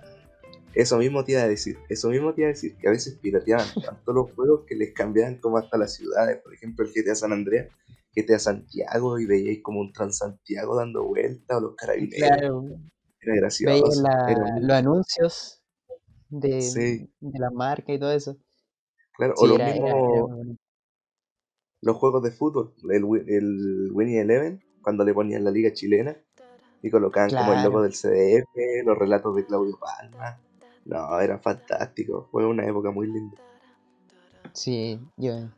Eso 0.74 0.98
mismo 0.98 1.24
te 1.24 1.32
iba 1.32 1.42
a 1.42 1.48
decir, 1.48 1.78
eso 1.88 2.08
mismo 2.10 2.32
te 2.34 2.42
iba 2.42 2.48
a 2.50 2.52
decir, 2.52 2.76
que 2.76 2.88
a 2.88 2.90
veces 2.90 3.18
pirateaban 3.20 3.66
tanto 3.84 4.12
los 4.12 4.32
juegos 4.32 4.64
que 4.66 4.74
les 4.76 4.92
cambiaban 4.92 5.38
como 5.40 5.58
hasta 5.58 5.76
las 5.78 5.94
ciudades. 5.94 6.38
Por 6.42 6.54
ejemplo, 6.54 6.84
el 6.86 6.92
GTA 6.92 7.14
San 7.14 7.32
Andreas, 7.32 7.68
GTA 8.14 8.38
Santiago, 8.38 9.18
y 9.18 9.26
veíais 9.26 9.60
como 9.62 9.80
un 9.80 9.92
Transantiago 9.92 10.76
dando 10.76 11.04
vueltas, 11.04 11.56
o 11.56 11.60
los 11.60 11.74
carabineros. 11.74 12.28
Claro, 12.28 12.64
Era 13.20 13.32
veía 13.32 13.40
gracioso. 13.40 14.02
la- 14.02 14.26
era 14.30 14.58
los 14.60 14.76
anuncios 14.76 15.57
de, 16.28 16.62
Sí. 16.62 17.10
de 17.20 17.38
la 17.38 17.50
marca 17.50 17.92
y 17.92 17.98
todo 17.98 18.12
eso. 18.12 18.36
claro, 19.12 19.34
Sí, 19.36 19.44
o 19.44 19.48
los 19.48 19.58
era- 19.58 19.70
era- 19.74 19.94
mismos 19.94 20.30
era 20.40 20.54
los 21.80 21.96
juegos 21.96 22.22
de 22.22 22.30
fútbol, 22.32 22.74
el, 22.90 23.04
el 23.28 23.90
Winnie 23.92 24.20
Eleven, 24.20 24.62
cuando 24.82 25.04
le 25.04 25.14
ponían 25.14 25.44
la 25.44 25.50
liga 25.50 25.72
chilena 25.72 26.16
y 26.82 26.90
colocaban 26.90 27.30
como 27.30 27.52
el 27.52 27.62
logo 27.64 27.82
del 27.82 27.92
CDF, 27.94 28.82
los 28.84 28.98
relatos 28.98 29.34
de 29.36 29.46
Claudio 29.46 29.78
Palma. 29.78 30.40
No, 30.84 31.20
era 31.20 31.38
fantástico, 31.38 32.28
fue 32.32 32.46
una 32.46 32.66
época 32.66 32.90
muy 32.90 33.06
linda. 33.06 33.36
Sí, 34.52 34.98
yo 35.16 35.48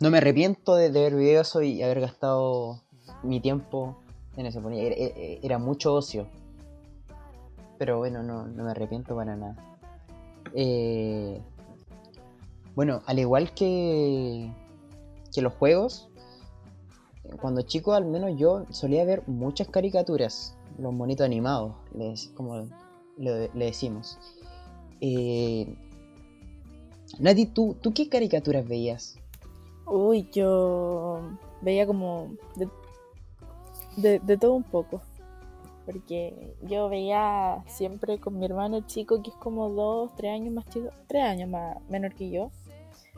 no 0.00 0.10
me 0.10 0.18
arrepiento 0.18 0.74
de, 0.76 0.90
vivido 1.10 1.40
eso 1.40 1.62
y 1.62 1.82
haber 1.82 2.00
gastado 2.00 2.82
mi 3.22 3.40
tiempo 3.40 3.96
en 4.36 4.46
eso. 4.46 4.60
porque 4.60 4.86
Era, 4.86 4.96
era- 4.96 5.40
era 5.42 5.58
mucho 5.58 5.94
ocio. 5.94 6.26
Pero 7.82 7.98
bueno, 7.98 8.22
no, 8.22 8.46
no 8.46 8.62
me 8.62 8.70
arrepiento 8.70 9.16
para 9.16 9.34
nada. 9.34 9.56
Eh, 10.54 11.42
bueno, 12.76 13.02
al 13.06 13.18
igual 13.18 13.52
que, 13.54 14.52
que 15.34 15.42
los 15.42 15.52
juegos, 15.54 16.08
cuando 17.40 17.62
chico 17.62 17.94
al 17.94 18.04
menos 18.04 18.38
yo 18.38 18.66
solía 18.70 19.04
ver 19.04 19.26
muchas 19.26 19.66
caricaturas, 19.66 20.56
los 20.78 20.92
monitos 20.92 21.26
animados, 21.26 21.74
les, 21.92 22.28
como 22.36 22.68
le, 23.16 23.48
decimos. 23.52 24.16
Eh, 25.00 25.74
Nati, 27.18 27.46
¿tú, 27.46 27.74
¿tú 27.80 27.92
qué 27.92 28.08
caricaturas 28.08 28.64
veías? 28.64 29.16
Uy, 29.86 30.30
yo 30.32 31.36
veía 31.62 31.84
como 31.84 32.30
de, 33.96 34.20
de 34.20 34.38
todo 34.38 34.52
un 34.52 34.62
poco. 34.62 35.02
Porque 35.84 36.54
yo 36.62 36.88
veía 36.88 37.64
siempre 37.66 38.18
con 38.18 38.38
mi 38.38 38.46
hermano 38.46 38.80
chico, 38.86 39.22
que 39.22 39.30
es 39.30 39.36
como 39.36 39.68
dos, 39.70 40.10
tres 40.16 40.32
años 40.32 40.54
más 40.54 40.66
chico, 40.66 40.90
tres 41.08 41.24
años 41.24 41.48
más 41.48 41.76
menor 41.88 42.14
que 42.14 42.30
yo. 42.30 42.50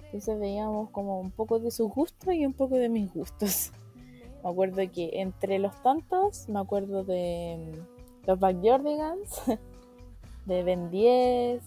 Entonces 0.07 0.39
veíamos 0.39 0.91
como 0.91 1.21
un 1.21 1.31
poco 1.31 1.59
de 1.59 1.71
sus 1.71 1.91
gustos 1.91 2.33
y 2.35 2.47
un 2.47 2.53
poco 2.53 2.77
de 2.77 2.89
mis 2.89 3.13
gustos. 3.13 3.73
Me 4.45 4.51
acuerdo 4.51 4.83
que 4.93 5.11
entre 5.21 5.59
los 5.59 5.75
tantos, 5.83 6.51
me 6.51 6.61
acuerdo 6.61 7.03
de 7.03 7.57
mm, 7.73 8.27
los 8.29 8.39
Backyardigans, 8.39 9.43
de 10.45 10.63
Ben 10.63 10.91
10, 10.91 11.63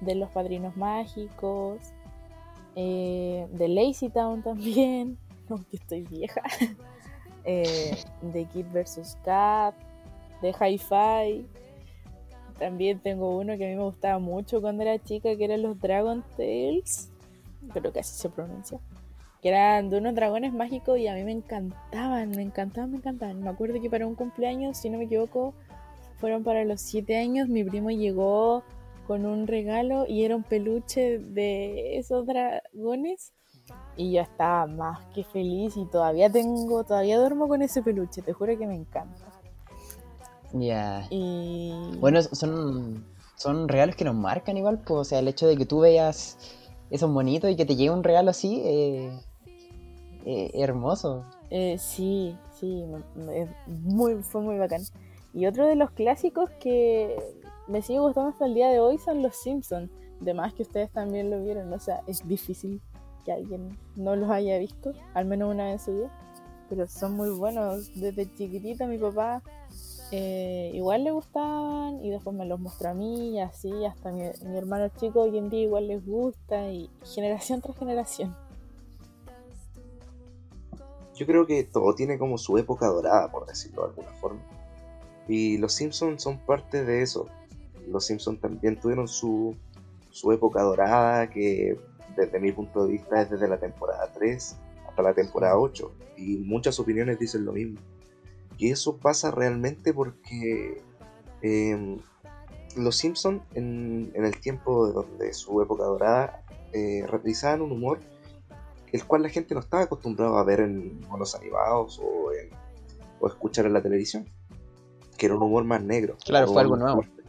de 0.00 0.14
los 0.16 0.28
Padrinos 0.30 0.76
Mágicos, 0.76 1.78
eh, 2.74 3.46
de 3.52 3.68
Lazy 3.68 4.10
Town 4.10 4.42
también, 4.42 5.18
aunque 5.48 5.76
estoy 5.76 6.02
vieja, 6.02 6.42
eh, 7.44 7.96
de 8.20 8.44
Kid 8.46 8.66
vs. 8.72 9.16
Kat, 9.24 9.74
de 10.42 10.50
Hi-Fi, 10.50 11.46
también 12.58 13.00
tengo 13.00 13.36
uno 13.36 13.56
que 13.56 13.66
a 13.66 13.68
mí 13.68 13.76
me 13.76 13.82
gustaba 13.82 14.18
mucho 14.18 14.60
cuando 14.60 14.82
era 14.82 15.02
chica, 15.02 15.36
que 15.36 15.44
eran 15.44 15.62
los 15.62 15.78
Dragon 15.80 16.24
Tales. 16.36 17.10
Creo 17.72 17.92
que 17.92 18.00
así 18.00 18.18
se 18.18 18.30
pronuncia. 18.30 18.78
Que 19.42 19.50
eran 19.50 19.90
de 19.90 19.98
unos 19.98 20.14
dragones 20.14 20.52
mágicos 20.52 20.98
y 20.98 21.06
a 21.06 21.14
mí 21.14 21.24
me 21.24 21.32
encantaban, 21.32 22.30
me 22.30 22.42
encantaban, 22.42 22.90
me 22.92 22.96
encantaban. 22.96 23.42
Me 23.42 23.50
acuerdo 23.50 23.80
que 23.80 23.90
para 23.90 24.06
un 24.06 24.14
cumpleaños, 24.14 24.78
si 24.78 24.88
no 24.88 24.98
me 24.98 25.04
equivoco, 25.04 25.52
fueron 26.16 26.44
para 26.44 26.64
los 26.64 26.80
7 26.80 27.16
años. 27.18 27.48
Mi 27.48 27.62
primo 27.62 27.90
llegó 27.90 28.62
con 29.06 29.26
un 29.26 29.46
regalo 29.46 30.06
y 30.08 30.24
era 30.24 30.34
un 30.34 30.42
peluche 30.42 31.18
de 31.18 31.98
esos 31.98 32.26
dragones. 32.26 33.32
Y 33.96 34.12
yo 34.12 34.22
estaba 34.22 34.66
más 34.66 35.04
que 35.14 35.24
feliz 35.24 35.76
y 35.76 35.84
todavía 35.86 36.30
tengo, 36.30 36.84
todavía 36.84 37.18
duermo 37.18 37.48
con 37.48 37.62
ese 37.62 37.82
peluche, 37.82 38.22
te 38.22 38.32
juro 38.32 38.56
que 38.56 38.66
me 38.66 38.74
encanta. 38.74 39.25
Ya. 40.52 41.06
Y 41.10 41.72
Bueno, 41.98 42.22
son, 42.22 43.04
son 43.36 43.68
regalos 43.68 43.96
que 43.96 44.04
nos 44.04 44.14
marcan 44.14 44.56
igual, 44.56 44.78
pues, 44.78 45.00
o 45.00 45.04
sea, 45.04 45.18
el 45.18 45.28
hecho 45.28 45.46
de 45.46 45.56
que 45.56 45.66
tú 45.66 45.80
veas 45.80 46.38
esos 46.90 47.10
monitos 47.10 47.50
y 47.50 47.56
que 47.56 47.64
te 47.64 47.76
llegue 47.76 47.90
un 47.90 48.04
regalo 48.04 48.30
así, 48.30 48.62
eh, 48.64 49.10
eh, 50.24 50.50
hermoso. 50.54 51.24
eh, 51.50 51.76
sí, 51.78 52.36
sí, 52.58 52.84
es 53.32 53.48
muy, 53.66 54.22
fue 54.22 54.40
muy 54.40 54.58
bacán. 54.58 54.82
Y 55.34 55.46
otro 55.46 55.66
de 55.66 55.76
los 55.76 55.90
clásicos 55.90 56.50
que 56.60 57.16
me 57.68 57.82
sigue 57.82 57.98
gustando 57.98 58.30
hasta 58.30 58.46
el 58.46 58.54
día 58.54 58.68
de 58.68 58.80
hoy 58.80 58.98
son 58.98 59.22
los 59.22 59.36
Simpsons. 59.36 59.90
De 60.20 60.32
más 60.32 60.54
que 60.54 60.62
ustedes 60.62 60.90
también 60.90 61.30
lo 61.30 61.42
vieron, 61.42 61.70
o 61.72 61.78
sea, 61.78 62.00
es 62.06 62.26
difícil 62.26 62.80
que 63.24 63.32
alguien 63.32 63.78
no 63.96 64.16
los 64.16 64.30
haya 64.30 64.56
visto, 64.58 64.92
al 65.12 65.26
menos 65.26 65.52
una 65.52 65.64
vez 65.64 65.72
en 65.74 65.78
su 65.80 65.92
vida. 65.92 66.10
Pero 66.70 66.86
son 66.86 67.12
muy 67.12 67.30
buenos. 67.30 67.90
Desde 67.94 68.32
chiquitita 68.34 68.86
mi 68.86 68.98
papá 68.98 69.42
eh, 70.12 70.70
igual 70.74 71.04
le 71.04 71.10
gustaban 71.10 72.04
y 72.04 72.10
después 72.10 72.34
me 72.36 72.46
los 72.46 72.60
mostró 72.60 72.90
a 72.90 72.94
mí 72.94 73.30
y 73.30 73.40
así 73.40 73.84
hasta 73.84 74.12
mi, 74.12 74.22
mi 74.44 74.56
hermano 74.56 74.88
chico 74.96 75.22
hoy 75.22 75.36
en 75.36 75.50
día 75.50 75.62
igual 75.62 75.88
les 75.88 76.04
gusta 76.04 76.70
y 76.70 76.90
generación 77.04 77.60
tras 77.60 77.76
generación. 77.76 78.36
Yo 81.16 81.26
creo 81.26 81.46
que 81.46 81.64
todo 81.64 81.94
tiene 81.94 82.18
como 82.18 82.36
su 82.36 82.58
época 82.58 82.86
dorada, 82.86 83.30
por 83.30 83.46
decirlo 83.46 83.82
de 83.82 83.88
alguna 83.88 84.12
forma. 84.20 84.40
Y 85.26 85.56
los 85.56 85.72
Simpsons 85.72 86.22
son 86.22 86.38
parte 86.38 86.84
de 86.84 87.02
eso. 87.02 87.26
Los 87.88 88.04
Simpsons 88.04 88.40
también 88.40 88.78
tuvieron 88.78 89.08
su, 89.08 89.56
su 90.10 90.30
época 90.32 90.62
dorada, 90.62 91.30
que 91.30 91.78
desde 92.16 92.38
mi 92.38 92.52
punto 92.52 92.84
de 92.84 92.92
vista 92.92 93.22
es 93.22 93.30
desde 93.30 93.48
la 93.48 93.58
temporada 93.58 94.10
3 94.12 94.56
hasta 94.88 95.02
la 95.02 95.14
temporada 95.14 95.58
8. 95.58 95.90
Y 96.18 96.36
muchas 96.36 96.78
opiniones 96.78 97.18
dicen 97.18 97.46
lo 97.46 97.52
mismo. 97.52 97.80
Y 98.58 98.70
eso 98.70 98.96
pasa 98.96 99.30
realmente 99.30 99.92
porque 99.92 100.82
eh, 101.42 101.98
los 102.76 102.96
Simpsons 102.96 103.42
en, 103.54 104.10
en 104.14 104.24
el 104.24 104.40
tiempo 104.40 104.86
de 104.86 104.92
donde 104.92 105.32
su 105.34 105.60
época 105.60 105.84
dorada 105.84 106.42
eh, 106.72 107.04
realizaban 107.08 107.62
un 107.62 107.72
humor 107.72 108.00
el 108.92 109.04
cual 109.04 109.22
la 109.22 109.28
gente 109.28 109.54
no 109.54 109.60
estaba 109.60 109.84
acostumbrada 109.84 110.40
a 110.40 110.44
ver 110.44 110.60
en 110.60 111.00
monos 111.08 111.34
animados 111.34 112.00
o, 112.02 112.32
en, 112.32 112.50
o 113.20 113.28
escuchar 113.28 113.66
en 113.66 113.72
la 113.72 113.82
televisión, 113.82 114.28
que 115.16 115.26
era 115.26 115.34
un 115.34 115.42
humor 115.42 115.64
más 115.64 115.82
negro. 115.82 116.16
Claro, 116.24 116.48
fue 116.48 116.62
algo 116.62 116.76
nuevo. 116.76 117.02
fuerte. 117.02 117.22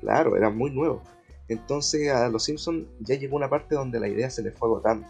Claro, 0.00 0.36
era 0.36 0.50
muy 0.50 0.70
nuevo. 0.70 1.02
Entonces 1.48 2.10
a 2.10 2.28
los 2.28 2.44
Simpsons 2.44 2.86
ya 3.00 3.16
llegó 3.16 3.36
una 3.36 3.48
parte 3.48 3.74
donde 3.74 4.00
la 4.00 4.08
idea 4.08 4.30
se 4.30 4.42
les 4.42 4.56
fue 4.58 4.68
agotando. 4.68 5.06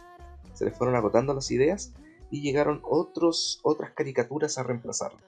Se 0.54 0.64
les 0.64 0.76
fueron 0.76 0.96
agotando 0.96 1.34
las 1.34 1.50
ideas 1.50 1.92
y 2.30 2.42
llegaron 2.42 2.80
otros, 2.84 3.60
otras 3.62 3.92
caricaturas 3.92 4.58
a 4.58 4.62
reemplazarlo. 4.62 5.18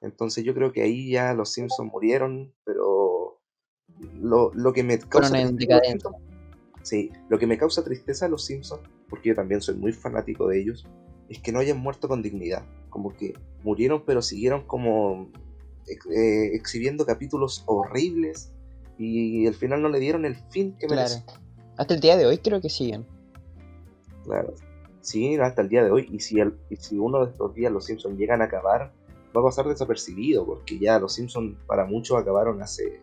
Entonces 0.00 0.44
yo 0.44 0.54
creo 0.54 0.72
que 0.72 0.82
ahí 0.82 1.10
ya 1.10 1.34
los 1.34 1.52
Simpsons 1.52 1.90
murieron, 1.92 2.54
pero 2.64 3.40
lo, 4.20 4.52
lo 4.54 4.72
que 4.72 4.82
me 4.84 4.98
causa 4.98 5.32
tristeza 5.56 6.10
Sí, 6.82 7.10
lo 7.28 7.38
que 7.38 7.46
me 7.46 7.58
causa 7.58 7.82
tristeza 7.84 8.26
a 8.26 8.28
los 8.28 8.44
Simpsons, 8.46 8.82
porque 9.10 9.30
yo 9.30 9.34
también 9.34 9.60
soy 9.60 9.74
muy 9.76 9.92
fanático 9.92 10.46
de 10.48 10.60
ellos, 10.60 10.86
es 11.28 11.38
que 11.40 11.52
no 11.52 11.58
hayan 11.58 11.78
muerto 11.78 12.08
con 12.08 12.22
dignidad. 12.22 12.64
Como 12.88 13.14
que 13.14 13.34
murieron, 13.62 14.04
pero 14.06 14.22
siguieron 14.22 14.64
como 14.66 15.30
eh, 15.86 16.50
exhibiendo 16.54 17.04
capítulos 17.04 17.64
horribles 17.66 18.52
y 18.96 19.46
al 19.46 19.54
final 19.54 19.82
no 19.82 19.88
le 19.88 19.98
dieron 20.00 20.24
el 20.24 20.36
fin 20.36 20.76
que 20.78 20.86
Claro. 20.86 21.02
merecía. 21.02 21.24
Hasta 21.76 21.94
el 21.94 22.00
día 22.00 22.16
de 22.16 22.26
hoy 22.26 22.38
creo 22.38 22.60
que 22.60 22.70
siguen. 22.70 23.04
Claro. 24.24 24.54
Sí, 25.00 25.36
hasta 25.36 25.62
el 25.62 25.68
día 25.68 25.84
de 25.84 25.90
hoy. 25.90 26.08
Y 26.10 26.20
si, 26.20 26.40
el- 26.40 26.58
y 26.70 26.76
si 26.76 26.98
uno 26.98 27.24
de 27.24 27.30
estos 27.32 27.54
días 27.54 27.72
los 27.72 27.84
Simpsons 27.84 28.18
llegan 28.18 28.40
a 28.42 28.46
acabar, 28.46 28.92
va 29.36 29.40
a 29.40 29.44
pasar 29.44 29.66
desapercibido, 29.68 30.44
porque 30.44 30.78
ya 30.78 30.98
los 30.98 31.14
Simpsons 31.14 31.56
para 31.66 31.84
muchos 31.84 32.16
acabaron 32.18 32.62
hace 32.62 33.00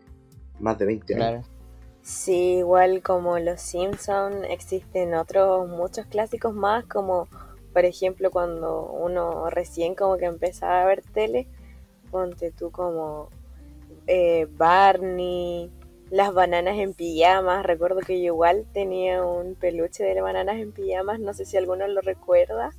más 0.60 0.78
de 0.78 0.86
20 0.86 1.14
años. 1.16 1.26
Claro. 1.26 1.56
Sí, 2.02 2.58
igual 2.58 3.02
como 3.02 3.40
los 3.40 3.62
Simpsons, 3.62 4.46
existen 4.50 5.16
otros 5.16 5.68
muchos 5.68 6.06
clásicos 6.06 6.54
más, 6.54 6.86
como 6.86 7.28
por 7.74 7.84
ejemplo 7.84 8.30
cuando 8.30 8.84
uno 8.84 9.50
recién 9.50 9.96
como 9.96 10.18
que 10.18 10.26
empezaba 10.26 10.84
a 10.84 10.86
ver 10.86 11.02
tele, 11.02 11.48
ponte 12.12 12.52
tú 12.52 12.70
como 12.70 13.30
eh, 14.06 14.48
Barney, 14.52 15.72
las 16.12 16.32
bananas 16.34 16.78
en 16.78 16.94
pijamas, 16.94 17.66
recuerdo 17.66 18.02
que 18.02 18.20
yo 18.20 18.28
igual 18.28 18.68
tenía 18.72 19.26
un 19.26 19.56
peluche 19.56 20.04
de 20.04 20.22
bananas 20.22 20.58
en 20.58 20.72
pijamas, 20.72 21.20
no 21.20 21.34
sé 21.34 21.46
si 21.46 21.58
alguno 21.58 21.88
lo 21.88 22.02
recuerda, 22.02 22.70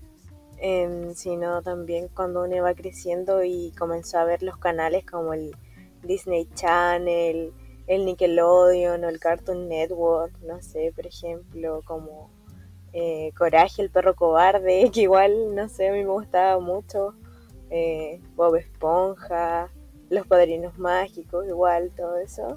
Em, 0.59 1.15
sino 1.15 1.63
también 1.63 2.09
cuando 2.09 2.43
uno 2.45 2.57
iba 2.57 2.75
creciendo 2.75 3.45
y 3.45 3.73
comenzó 3.79 4.19
a 4.19 4.25
ver 4.25 4.43
los 4.43 4.57
canales 4.57 5.05
como 5.05 5.35
el 5.35 5.55
Disney 6.03 6.49
Channel, 6.55 7.53
el 7.87 8.05
Nickelodeon 8.07 9.05
o 9.05 9.09
el 9.09 9.21
Cartoon 9.21 9.69
Network, 9.69 10.33
no 10.43 10.63
sé, 10.63 10.93
por 10.95 11.07
ejemplo, 11.07 11.83
como 11.85 12.31
eh, 12.93 13.33
Coraje, 13.37 13.83
el 13.83 13.91
perro 13.91 14.17
cobarde, 14.17 14.91
que 14.95 15.03
igual, 15.03 15.55
no 15.55 15.69
sé, 15.69 15.89
a 15.89 15.93
mí 15.93 16.03
me 16.03 16.11
gustaba 16.11 16.59
mucho, 16.59 17.15
eh, 17.71 18.21
Bob 18.35 18.57
Esponja, 18.57 19.71
Los 20.09 20.27
Padrinos 20.27 20.79
Mágicos, 20.79 21.47
igual, 21.47 21.91
todo 21.95 22.17
eso, 22.17 22.55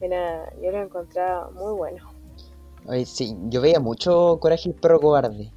era, 0.00 0.52
yo 0.62 0.70
lo 0.70 0.82
encontraba 0.82 1.50
muy 1.50 1.72
bueno. 1.72 2.10
Sí, 3.06 3.36
yo 3.48 3.62
veía 3.62 3.80
mucho 3.80 4.38
Coraje 4.40 4.68
el 4.68 4.74
perro 4.74 5.00
cobarde. 5.00 5.50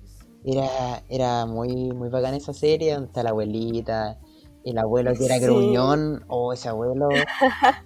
Era, 0.49 1.03
era 1.09 1.45
muy, 1.45 1.91
muy 1.91 2.07
bacán 2.07 2.33
esa 2.33 2.53
serie, 2.53 2.93
donde 2.93 3.07
está 3.07 3.21
la 3.21 3.31
abuelita, 3.31 4.17
el 4.63 4.77
abuelo 4.77 5.13
que 5.13 5.25
era 5.25 5.35
Sí. 5.35 5.43
gruñón, 5.43 6.23
o 6.29 6.53
ese 6.53 6.69
abuelo. 6.69 7.09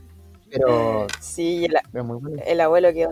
Pero, 0.52 1.08
Sí, 1.20 1.66
el, 1.66 1.76
pero 1.92 2.04
muy 2.04 2.18
bueno. 2.18 2.44
el 2.46 2.62
abuelo 2.62 2.94
que 2.94 3.08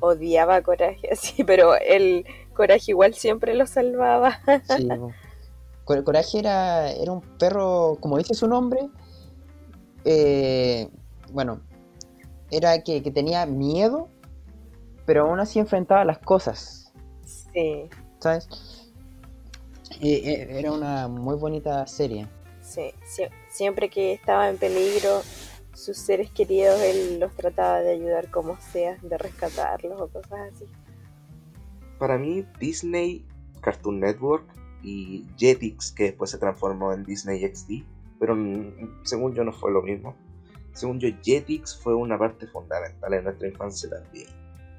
odiaba 0.00 0.56
a 0.56 0.62
Coraje, 0.62 1.08
sí, 1.16 1.44
pero 1.44 1.76
el 1.76 2.26
Coraje 2.52 2.90
igual 2.90 3.14
siempre 3.14 3.54
lo 3.54 3.66
salvaba. 3.66 4.38
Sí, 4.64 4.88
Coraje 6.04 6.38
era, 6.38 6.90
era 6.90 7.12
un 7.12 7.20
perro, 7.38 7.96
como 8.00 8.18
dice 8.18 8.34
su 8.34 8.48
nombre, 8.48 8.88
eh, 10.04 10.88
bueno, 11.32 11.60
era 12.50 12.82
que, 12.82 13.02
que 13.02 13.10
tenía 13.10 13.46
miedo, 13.46 14.08
pero 15.06 15.26
aún 15.28 15.40
así 15.40 15.58
enfrentaba 15.58 16.04
las 16.04 16.18
cosas, 16.18 16.92
Sí, 17.24 17.88
¿sabes? 18.18 18.48
Eh, 20.00 20.22
eh, 20.24 20.58
era 20.58 20.72
una 20.72 21.08
muy 21.08 21.36
bonita 21.36 21.86
serie. 21.86 22.28
sí, 22.62 22.92
sie- 23.04 23.30
siempre 23.48 23.88
que 23.90 24.12
estaba 24.12 24.48
en 24.48 24.56
peligro, 24.58 25.22
sus 25.74 25.96
seres 25.96 26.30
queridos, 26.30 26.80
él 26.80 27.18
los 27.18 27.34
trataba 27.34 27.80
de 27.80 27.92
ayudar 27.92 28.30
como 28.30 28.60
sea, 28.60 28.96
de 29.02 29.18
rescatarlos 29.18 30.00
o 30.00 30.08
cosas 30.08 30.52
así. 30.54 30.66
Para 31.98 32.18
mí, 32.18 32.44
Disney, 32.58 33.24
Cartoon 33.60 34.00
Network 34.00 34.44
y 34.82 35.26
Jetix, 35.36 35.90
que 35.92 36.04
después 36.04 36.30
se 36.30 36.38
transformó 36.38 36.92
en 36.92 37.04
Disney 37.04 37.42
XD, 37.44 37.84
pero 38.18 38.36
según 39.04 39.34
yo 39.34 39.44
no 39.44 39.52
fue 39.52 39.70
lo 39.72 39.82
mismo. 39.82 40.14
Según 40.72 41.00
yo, 41.00 41.08
Jetix 41.22 41.76
fue 41.82 41.94
una 41.94 42.18
parte 42.18 42.46
fundamental 42.46 43.12
en 43.14 43.24
nuestra 43.24 43.48
infancia 43.48 43.90
también. 43.90 44.28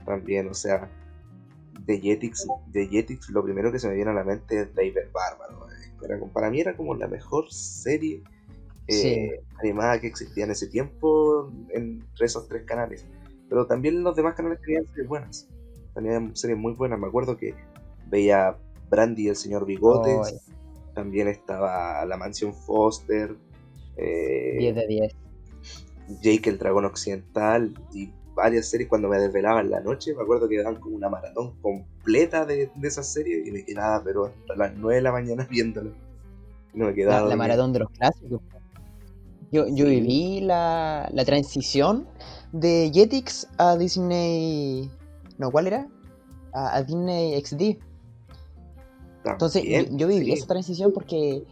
También, 0.06 0.48
o 0.50 0.54
sea, 0.54 0.90
de 1.86 2.00
Jetix, 2.00 2.48
de 2.68 2.88
Jetix 2.88 3.30
lo 3.30 3.44
primero 3.44 3.72
que 3.72 3.80
se 3.80 3.88
me 3.88 3.96
viene 3.96 4.12
a 4.12 4.14
la 4.14 4.24
mente 4.24 4.62
es 4.62 4.76
David 4.76 4.98
Bárbaro. 5.14 5.68
eh. 5.72 5.92
Era 6.04 6.20
para 6.34 6.50
mí 6.50 6.60
era 6.60 6.76
como 6.76 6.96
la 6.96 7.08
mejor 7.08 7.52
serie 7.52 8.24
eh, 8.88 8.94
Sí. 8.94 9.30
animada 9.60 10.00
que 10.02 10.08
existía 10.08 10.44
en 10.46 10.52
ese 10.52 10.68
tiempo 10.68 11.52
entre 11.70 12.26
esos 12.26 12.48
tres 12.48 12.64
canales. 12.66 13.06
Pero 13.50 13.68
también 13.68 14.04
los 14.04 14.16
demás 14.16 14.34
canales 14.36 14.60
tenían 14.62 14.88
series 14.88 15.08
buenas. 15.08 15.48
Tenían 15.94 16.36
series 16.36 16.58
muy 16.58 16.74
buenas. 16.74 17.00
Me 17.00 17.08
acuerdo 17.08 17.38
que 17.38 17.54
veía 18.08 18.58
Brandy 18.90 19.26
y 19.26 19.30
el 19.30 19.36
señor 19.36 19.66
Bigotes. 19.66 20.18
Oh, 20.48 20.52
También 20.94 21.28
estaba 21.28 22.04
La 22.06 22.18
Mansión 22.18 22.54
Foster. 22.54 23.36
eh, 23.98 24.56
10 24.58 24.76
de 24.76 24.88
10. 24.88 25.16
Jake 26.22 26.50
el 26.50 26.58
Dragón 26.58 26.86
Occidental. 26.86 27.74
Y 27.94 28.12
varias 28.36 28.68
series 28.68 28.90
cuando 28.90 29.08
me 29.08 29.20
desvelaba 29.20 29.62
en 29.62 29.70
la 29.70 29.80
noche. 29.82 30.14
Me 30.16 30.24
acuerdo 30.24 30.48
que 30.48 30.58
daban 30.58 30.80
como 30.80 30.96
una 30.96 31.10
maratón 31.10 31.54
completa 31.62 32.46
de, 32.46 32.72
de 32.74 32.88
esas 32.88 33.08
series. 33.08 33.48
Y 33.48 33.52
me 33.52 33.64
quedaba, 33.64 34.04
pero 34.04 34.26
hasta 34.26 34.56
las 34.56 34.74
9 34.76 34.96
de 34.96 35.02
la 35.02 35.12
mañana 35.12 35.48
viéndolo. 35.50 35.92
No 36.74 36.86
me 36.86 36.94
quedaba. 36.94 37.28
la 37.28 37.36
maratón 37.36 37.74
de 37.74 37.80
los 37.80 37.90
clásicos. 37.90 38.42
Yo, 39.52 39.68
yo 39.68 39.86
viví 39.86 40.40
la, 40.40 41.10
la 41.12 41.26
transición 41.26 42.08
de 42.54 42.90
Jetix 42.94 43.48
a 43.58 43.76
Disney. 43.76 44.90
No, 45.38 45.52
¿cuál 45.52 45.68
era? 45.68 45.88
A, 46.54 46.78
a 46.78 46.84
Disney 46.84 47.42
XD. 47.44 47.78
Entonces, 49.26 49.64
yo, 49.92 50.08
viví 50.08 50.26
sí, 50.26 50.32
esa 50.32 50.48
transición 50.48 50.92
porque 50.94 51.44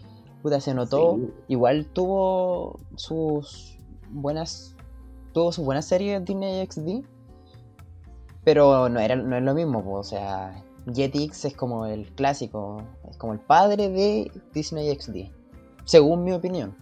puta, 0.41 0.59
se 0.59 0.73
notó. 0.73 1.17
Sí. 1.17 1.33
Igual 1.49 1.87
tuvo 1.87 2.79
sus 2.95 3.79
buenas. 4.09 4.75
Tuvo 5.39 5.53
sus 5.53 5.63
buenas 5.63 5.87
series 5.87 6.25
Disney 6.25 6.67
XD. 6.69 7.07
Pero 8.43 8.89
no, 8.89 8.99
era, 8.99 9.15
no 9.15 9.37
es 9.37 9.41
lo 9.41 9.53
mismo, 9.53 9.81
o 9.89 10.03
sea. 10.03 10.65
Jetix 10.93 11.45
es 11.45 11.55
como 11.55 11.85
el 11.85 12.11
clásico. 12.11 12.83
Es 13.09 13.15
como 13.15 13.31
el 13.31 13.39
padre 13.39 13.87
de 13.87 14.29
Disney 14.53 14.93
XD. 14.93 15.31
Según 15.85 16.25
mi 16.25 16.33
opinión. 16.33 16.75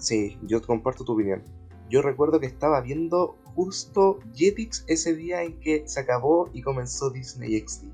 Sí, 0.00 0.36
yo 0.42 0.60
comparto 0.60 1.04
tu 1.04 1.12
opinión. 1.12 1.44
Yo 1.88 2.02
recuerdo 2.02 2.40
que 2.40 2.46
estaba 2.46 2.80
viendo 2.80 3.38
justo 3.54 4.18
Jetix 4.34 4.84
ese 4.88 5.14
día 5.14 5.44
en 5.44 5.60
que 5.60 5.86
se 5.86 6.00
acabó 6.00 6.50
y 6.52 6.60
comenzó 6.60 7.10
Disney 7.10 7.56
XD. 7.60 7.84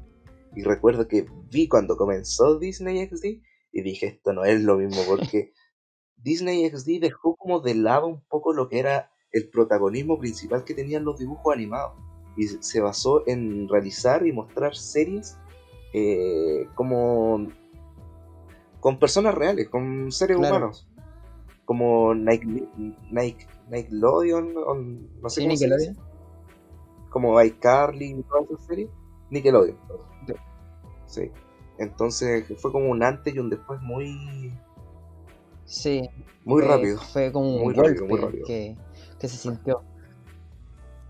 Y 0.57 0.63
recuerdo 0.63 1.07
que 1.07 1.27
vi 1.51 1.69
cuando 1.69 1.99
comenzó 1.99 2.59
Disney 2.59 3.07
XD 3.07 3.27
y 3.73 3.83
dije, 3.83 4.07
esto 4.07 4.33
no 4.33 4.47
es 4.47 4.63
lo 4.63 4.79
mismo 4.79 5.03
porque 5.07 5.53
Disney 6.23 6.65
XD 6.71 7.01
dejó 7.01 7.37
como 7.37 7.61
de 7.61 7.75
lado 7.75 8.07
un 8.07 8.21
poco 8.29 8.53
lo 8.53 8.69
que 8.69 8.79
era 8.79 9.11
el 9.33 9.49
protagonismo 9.49 10.19
principal 10.19 10.65
que 10.65 10.75
tenían 10.75 11.05
los 11.05 11.19
dibujos 11.19 11.55
animados. 11.55 11.93
Y 12.37 12.45
se- 12.49 12.81
basó 12.81 13.23
en 13.27 13.69
realizar 13.69 14.27
y 14.27 14.33
mostrar 14.33 14.75
series 14.75 15.37
eh, 15.95 16.67
como 16.75 17.49
con 18.81 18.99
personas 18.99 19.35
reales, 19.35 19.69
con 19.69 20.11
seres 20.11 20.37
Claro. 20.39 20.57
humanos. 20.57 20.89
Como 21.67 22.15
Nike, 22.15 22.67
Nike, 23.11 23.47
Nickelodeon, 23.71 24.55
no 25.23 25.29
sé 25.29 25.41
Sí, 25.41 25.47
cómo 25.47 25.53
Nickelodeon. 25.53 25.97
Como 27.11 27.43
iCarly 27.43 28.07
y 28.13 28.23
todas 28.23 28.51
esas 28.51 28.67
series. 28.67 28.91
Nickelodeon. 29.31 29.77
Sí. 30.27 30.33
Sí. 31.07 31.31
Entonces 31.79 32.47
fue 32.59 32.73
como 32.73 32.89
un 32.91 33.03
antes 33.03 33.35
y 33.35 33.39
un 33.39 33.51
después 33.51 33.81
muy, 33.83 34.53
Sí. 35.73 36.09
muy 36.45 36.63
fue- 36.63 36.71
rápido. 36.71 36.99
Fue 37.01 37.33
como 37.33 37.49
un 37.57 37.63
Muy 37.63 37.75
golpe 37.75 37.89
rápido, 37.91 38.07
muy 38.07 38.21
rápido. 38.21 38.47
Que, 38.47 38.77
que 39.19 39.29
se 39.29 39.37
sintió. 39.37 39.83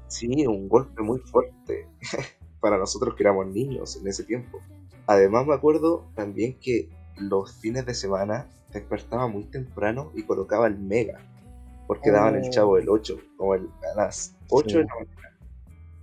Sí, 0.07 0.46
un 0.46 0.68
golpe 0.68 1.03
muy 1.03 1.18
fuerte 1.20 1.88
para 2.61 2.79
nosotros 2.79 3.14
que 3.16 3.22
éramos 3.22 3.46
niños 3.48 3.96
en 3.96 4.07
ese 4.07 4.25
tiempo. 4.25 4.59
Además 5.07 5.46
me 5.46 5.55
acuerdo 5.55 6.07
también 6.14 6.59
que 6.61 6.88
los 7.16 7.53
fines 7.57 7.87
de 7.87 7.94
semana 7.94 8.48
despertaba 8.72 9.27
muy 9.27 9.44
temprano 9.44 10.12
y 10.14 10.22
colocaba 10.22 10.66
el 10.66 10.79
Mega, 10.79 11.18
porque 11.87 12.11
daban 12.11 12.37
el 12.37 12.44
Oh. 12.46 12.51
Chavo 12.51 12.77
del 12.77 12.88
8, 12.88 13.18
como 13.37 13.55
el- 13.55 13.68
a 13.92 13.96
las 13.96 14.37
8 14.51 14.68
Sí. 14.68 14.77
de 14.79 14.85
la 14.85 14.94
mañana. 14.94 15.38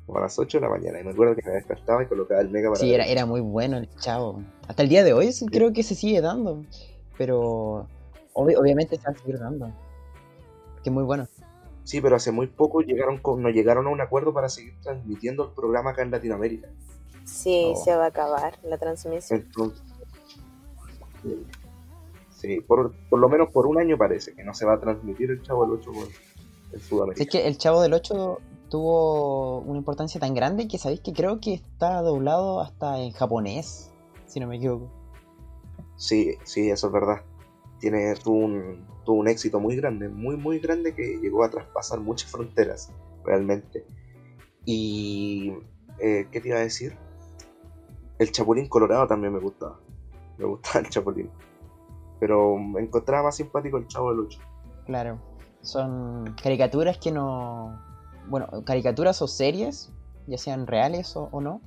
Como 0.05 0.17
a 0.17 0.21
las 0.21 0.37
8 0.39 0.57
de 0.57 0.61
la 0.63 0.69
mañana. 0.69 0.99
Y 0.99 1.03
me 1.03 1.11
acuerdo 1.11 1.35
que 1.35 1.43
me 1.45 1.51
despertaba 1.53 2.03
y 2.03 2.07
colocaba 2.07 2.41
el 2.41 2.49
Mega 2.49 2.69
para 2.69 2.79
Sí, 2.81 2.91
era, 2.93 3.05
era 3.05 3.25
muy 3.25 3.41
bueno 3.41 3.77
el 3.77 3.87
chavo. 3.95 4.41
Hasta 4.67 4.81
el 4.83 4.89
día 4.89 5.03
de 5.03 5.13
hoy 5.13 5.31
sí 5.31 5.45
creo 5.45 5.71
que 5.71 5.83
se 5.83 5.93
sigue 5.95 6.19
dando. 6.19 6.63
Pero 7.17 7.87
obvi- 8.43 8.57
obviamente 8.57 8.97
se 8.97 9.03
va 9.03 9.11
a 9.11 9.17
seguir 9.17 9.39
dando. 9.39 9.67
Que 10.83 10.89
es 10.89 10.91
muy 10.93 11.03
bueno. 11.03 11.27
Sí, 11.83 12.01
pero 12.01 12.15
hace 12.15 12.31
muy 12.31 12.47
poco 12.47 12.81
llegaron 12.81 13.17
con, 13.17 13.41
nos 13.41 13.51
llegaron 13.53 13.87
a 13.87 13.89
un 13.89 13.99
acuerdo 14.01 14.33
para 14.33 14.47
seguir 14.49 14.75
transmitiendo 14.81 15.45
el 15.45 15.51
programa 15.53 15.91
acá 15.91 16.01
en 16.03 16.11
Latinoamérica. 16.11 16.69
Sí, 17.25 17.73
Oh. 17.75 17.83
se 17.83 17.95
va 17.95 18.05
a 18.05 18.07
acabar 18.07 18.57
la 18.63 18.77
transmisión. 18.77 19.39
Entonces, 19.41 19.81
sí, 22.29 22.61
por, 22.61 22.93
por 23.09 23.19
lo 23.19 23.29
menos 23.29 23.49
por 23.51 23.65
un 23.65 23.79
año 23.79 23.97
parece 23.97 24.33
que 24.33 24.43
no 24.43 24.53
se 24.53 24.65
va 24.65 24.73
a 24.73 24.79
transmitir 24.79 25.31
el 25.31 25.41
Chavo 25.41 25.65
del 25.65 25.79
8 25.79 25.91
por- 25.91 26.07
en 26.73 26.79
Sudamérica. 26.79 27.23
es 27.23 27.29
que 27.29 27.47
el 27.47 27.57
chavo 27.57 27.81
del 27.81 27.93
8 27.93 28.37
tuvo 28.69 29.59
una 29.61 29.79
importancia 29.79 30.19
tan 30.21 30.35
grande 30.35 30.67
que 30.67 30.77
sabéis 30.77 31.01
que 31.01 31.13
creo 31.13 31.39
que 31.39 31.55
está 31.55 32.01
doblado 32.03 32.61
hasta 32.61 32.99
en 32.99 33.11
japonés, 33.11 33.89
si 34.27 34.39
no 34.39 34.45
me 34.47 34.57
equivoco. 34.57 34.87
Sí, 35.97 36.35
sí, 36.43 36.69
eso 36.69 36.87
es 36.87 36.93
verdad. 36.93 37.21
Tiene, 37.79 38.13
tuvo, 38.15 38.37
un, 38.37 38.85
tuvo 39.05 39.17
un 39.17 39.27
éxito 39.27 39.59
muy 39.59 39.75
grande, 39.75 40.09
muy, 40.09 40.35
muy 40.35 40.59
grande 40.59 40.93
que 40.93 41.17
llegó 41.21 41.43
a 41.43 41.49
traspasar 41.49 41.99
muchas 41.99 42.29
fronteras, 42.29 42.91
realmente. 43.23 43.85
Y, 44.65 45.53
eh, 45.99 46.27
¿qué 46.31 46.41
te 46.41 46.49
iba 46.49 46.57
a 46.57 46.61
decir? 46.61 46.95
El 48.17 48.31
Chapulín 48.31 48.67
Colorado 48.67 49.07
también 49.07 49.33
me 49.33 49.39
gustaba. 49.39 49.79
Me 50.37 50.45
gustaba 50.45 50.79
el 50.81 50.89
Chapulín. 50.89 51.29
Pero 52.19 52.57
me 52.57 52.81
encontraba 52.81 53.23
más 53.23 53.37
simpático 53.37 53.77
el 53.77 53.87
Chavo 53.87 54.11
del 54.11 54.19
8. 54.21 54.39
Claro. 54.85 55.17
Son 55.61 56.35
caricaturas 56.41 56.97
que 56.97 57.11
no. 57.11 57.79
Bueno, 58.27 58.47
caricaturas 58.65 59.21
o 59.21 59.27
series, 59.27 59.91
ya 60.27 60.37
sean 60.37 60.67
reales 60.67 61.15
o, 61.15 61.29
o 61.31 61.41
no, 61.41 61.61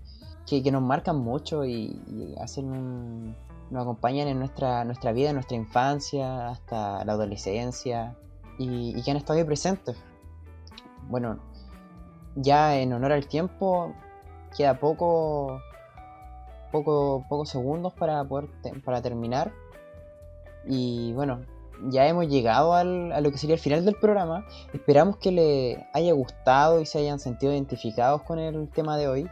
que, 0.47 0.63
que 0.63 0.71
nos 0.71 0.83
marcan 0.83 1.17
mucho 1.19 1.65
y, 1.65 1.99
y 2.07 2.35
hacen 2.41 2.67
un- 2.71 3.37
nos 3.71 3.83
acompañan 3.83 4.29
en 4.29 4.39
nuestra, 4.39 4.85
nuestra 4.85 5.13
vida, 5.13 5.31
en 5.31 5.35
nuestra 5.37 5.57
infancia, 5.57 6.49
hasta 6.49 7.05
la 7.05 7.13
adolescencia, 7.13 8.17
y, 8.59 9.01
que 9.03 9.11
han 9.11 9.17
estado 9.17 9.39
ahí 9.39 9.45
presentes. 9.45 9.97
Bueno, 11.09 11.39
ya 12.37 12.77
en 12.77 12.93
honor 12.93 13.13
al 13.13 13.27
tiempo, 13.27 13.93
queda 14.57 14.79
poco, 14.79 15.61
poco, 16.71 17.25
pocos 17.29 17.49
segundos 17.49 17.93
para 17.95 18.25
poder 18.25 18.49
para 18.85 19.03
terminar. 19.03 19.53
Y 20.67 21.13
bueno, 21.15 21.41
ya 21.89 22.07
hemos 22.07 22.29
llegado 22.29 22.75
al- 22.75 23.13
a 23.13 23.21
lo 23.21 23.31
que 23.31 23.39
sería 23.39 23.55
el 23.55 23.61
final 23.61 23.85
del 23.85 23.97
programa. 23.97 24.47
Esperamos 24.73 25.17
que 25.17 25.33
le 25.33 25.87
haya 25.93 26.13
gustado 26.13 26.81
y 26.81 26.87
se 26.87 26.99
hayan 26.99 27.19
sentido 27.19 27.53
identificados 27.53 28.23
con 28.23 28.39
el 28.39 28.69
tema 28.69 28.97
de 28.97 29.09
hoy. 29.09 29.31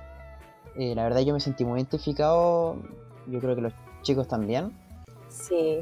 Eh, 0.77 0.95
la 0.95 1.05
verdad 1.05 1.21
yo 1.21 1.35
me 1.35 1.41
sentí 1.41 1.65
muy 1.65 1.79
identificado, 1.79 2.77
yo 3.27 3.41
creo 3.41 3.55
que 3.55 3.61
los 3.63 3.73
chicos 4.03 4.29
también. 4.29 4.73
Sí, 5.29 5.81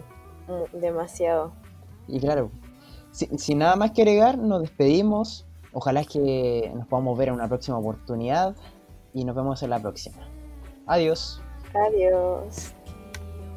demasiado. 0.72 1.52
Y 2.06 2.20
claro, 2.20 2.50
si- 3.10 3.26
sin 3.38 3.58
nada 3.58 3.76
más 3.76 3.90
que 3.92 4.02
agregar, 4.02 4.38
nos 4.38 4.60
despedimos. 4.62 5.46
Ojalá 5.72 6.04
que 6.04 6.72
nos 6.74 6.86
podamos 6.86 7.16
ver 7.18 7.28
en 7.28 7.34
una 7.34 7.48
próxima 7.48 7.78
oportunidad 7.78 8.56
y 9.12 9.24
nos 9.24 9.36
vemos 9.36 9.62
en 9.62 9.70
la 9.70 9.78
próxima. 9.80 10.16
Adiós. 10.86 11.40
Adiós. 11.88 12.72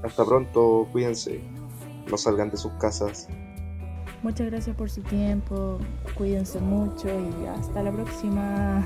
Hasta 0.03 0.25
pronto, 0.25 0.87
cuídense. 0.91 1.41
No 2.09 2.17
salgan 2.17 2.49
de 2.49 2.57
sus 2.57 2.71
casas. 2.73 3.27
Muchas 4.23 4.47
gracias 4.47 4.75
por 4.75 4.89
su 4.89 5.01
tiempo. 5.01 5.77
Cuídense 6.17 6.59
mucho 6.59 7.07
y 7.07 7.45
hasta 7.47 7.81
la 7.81 7.91
próxima. 7.91 8.83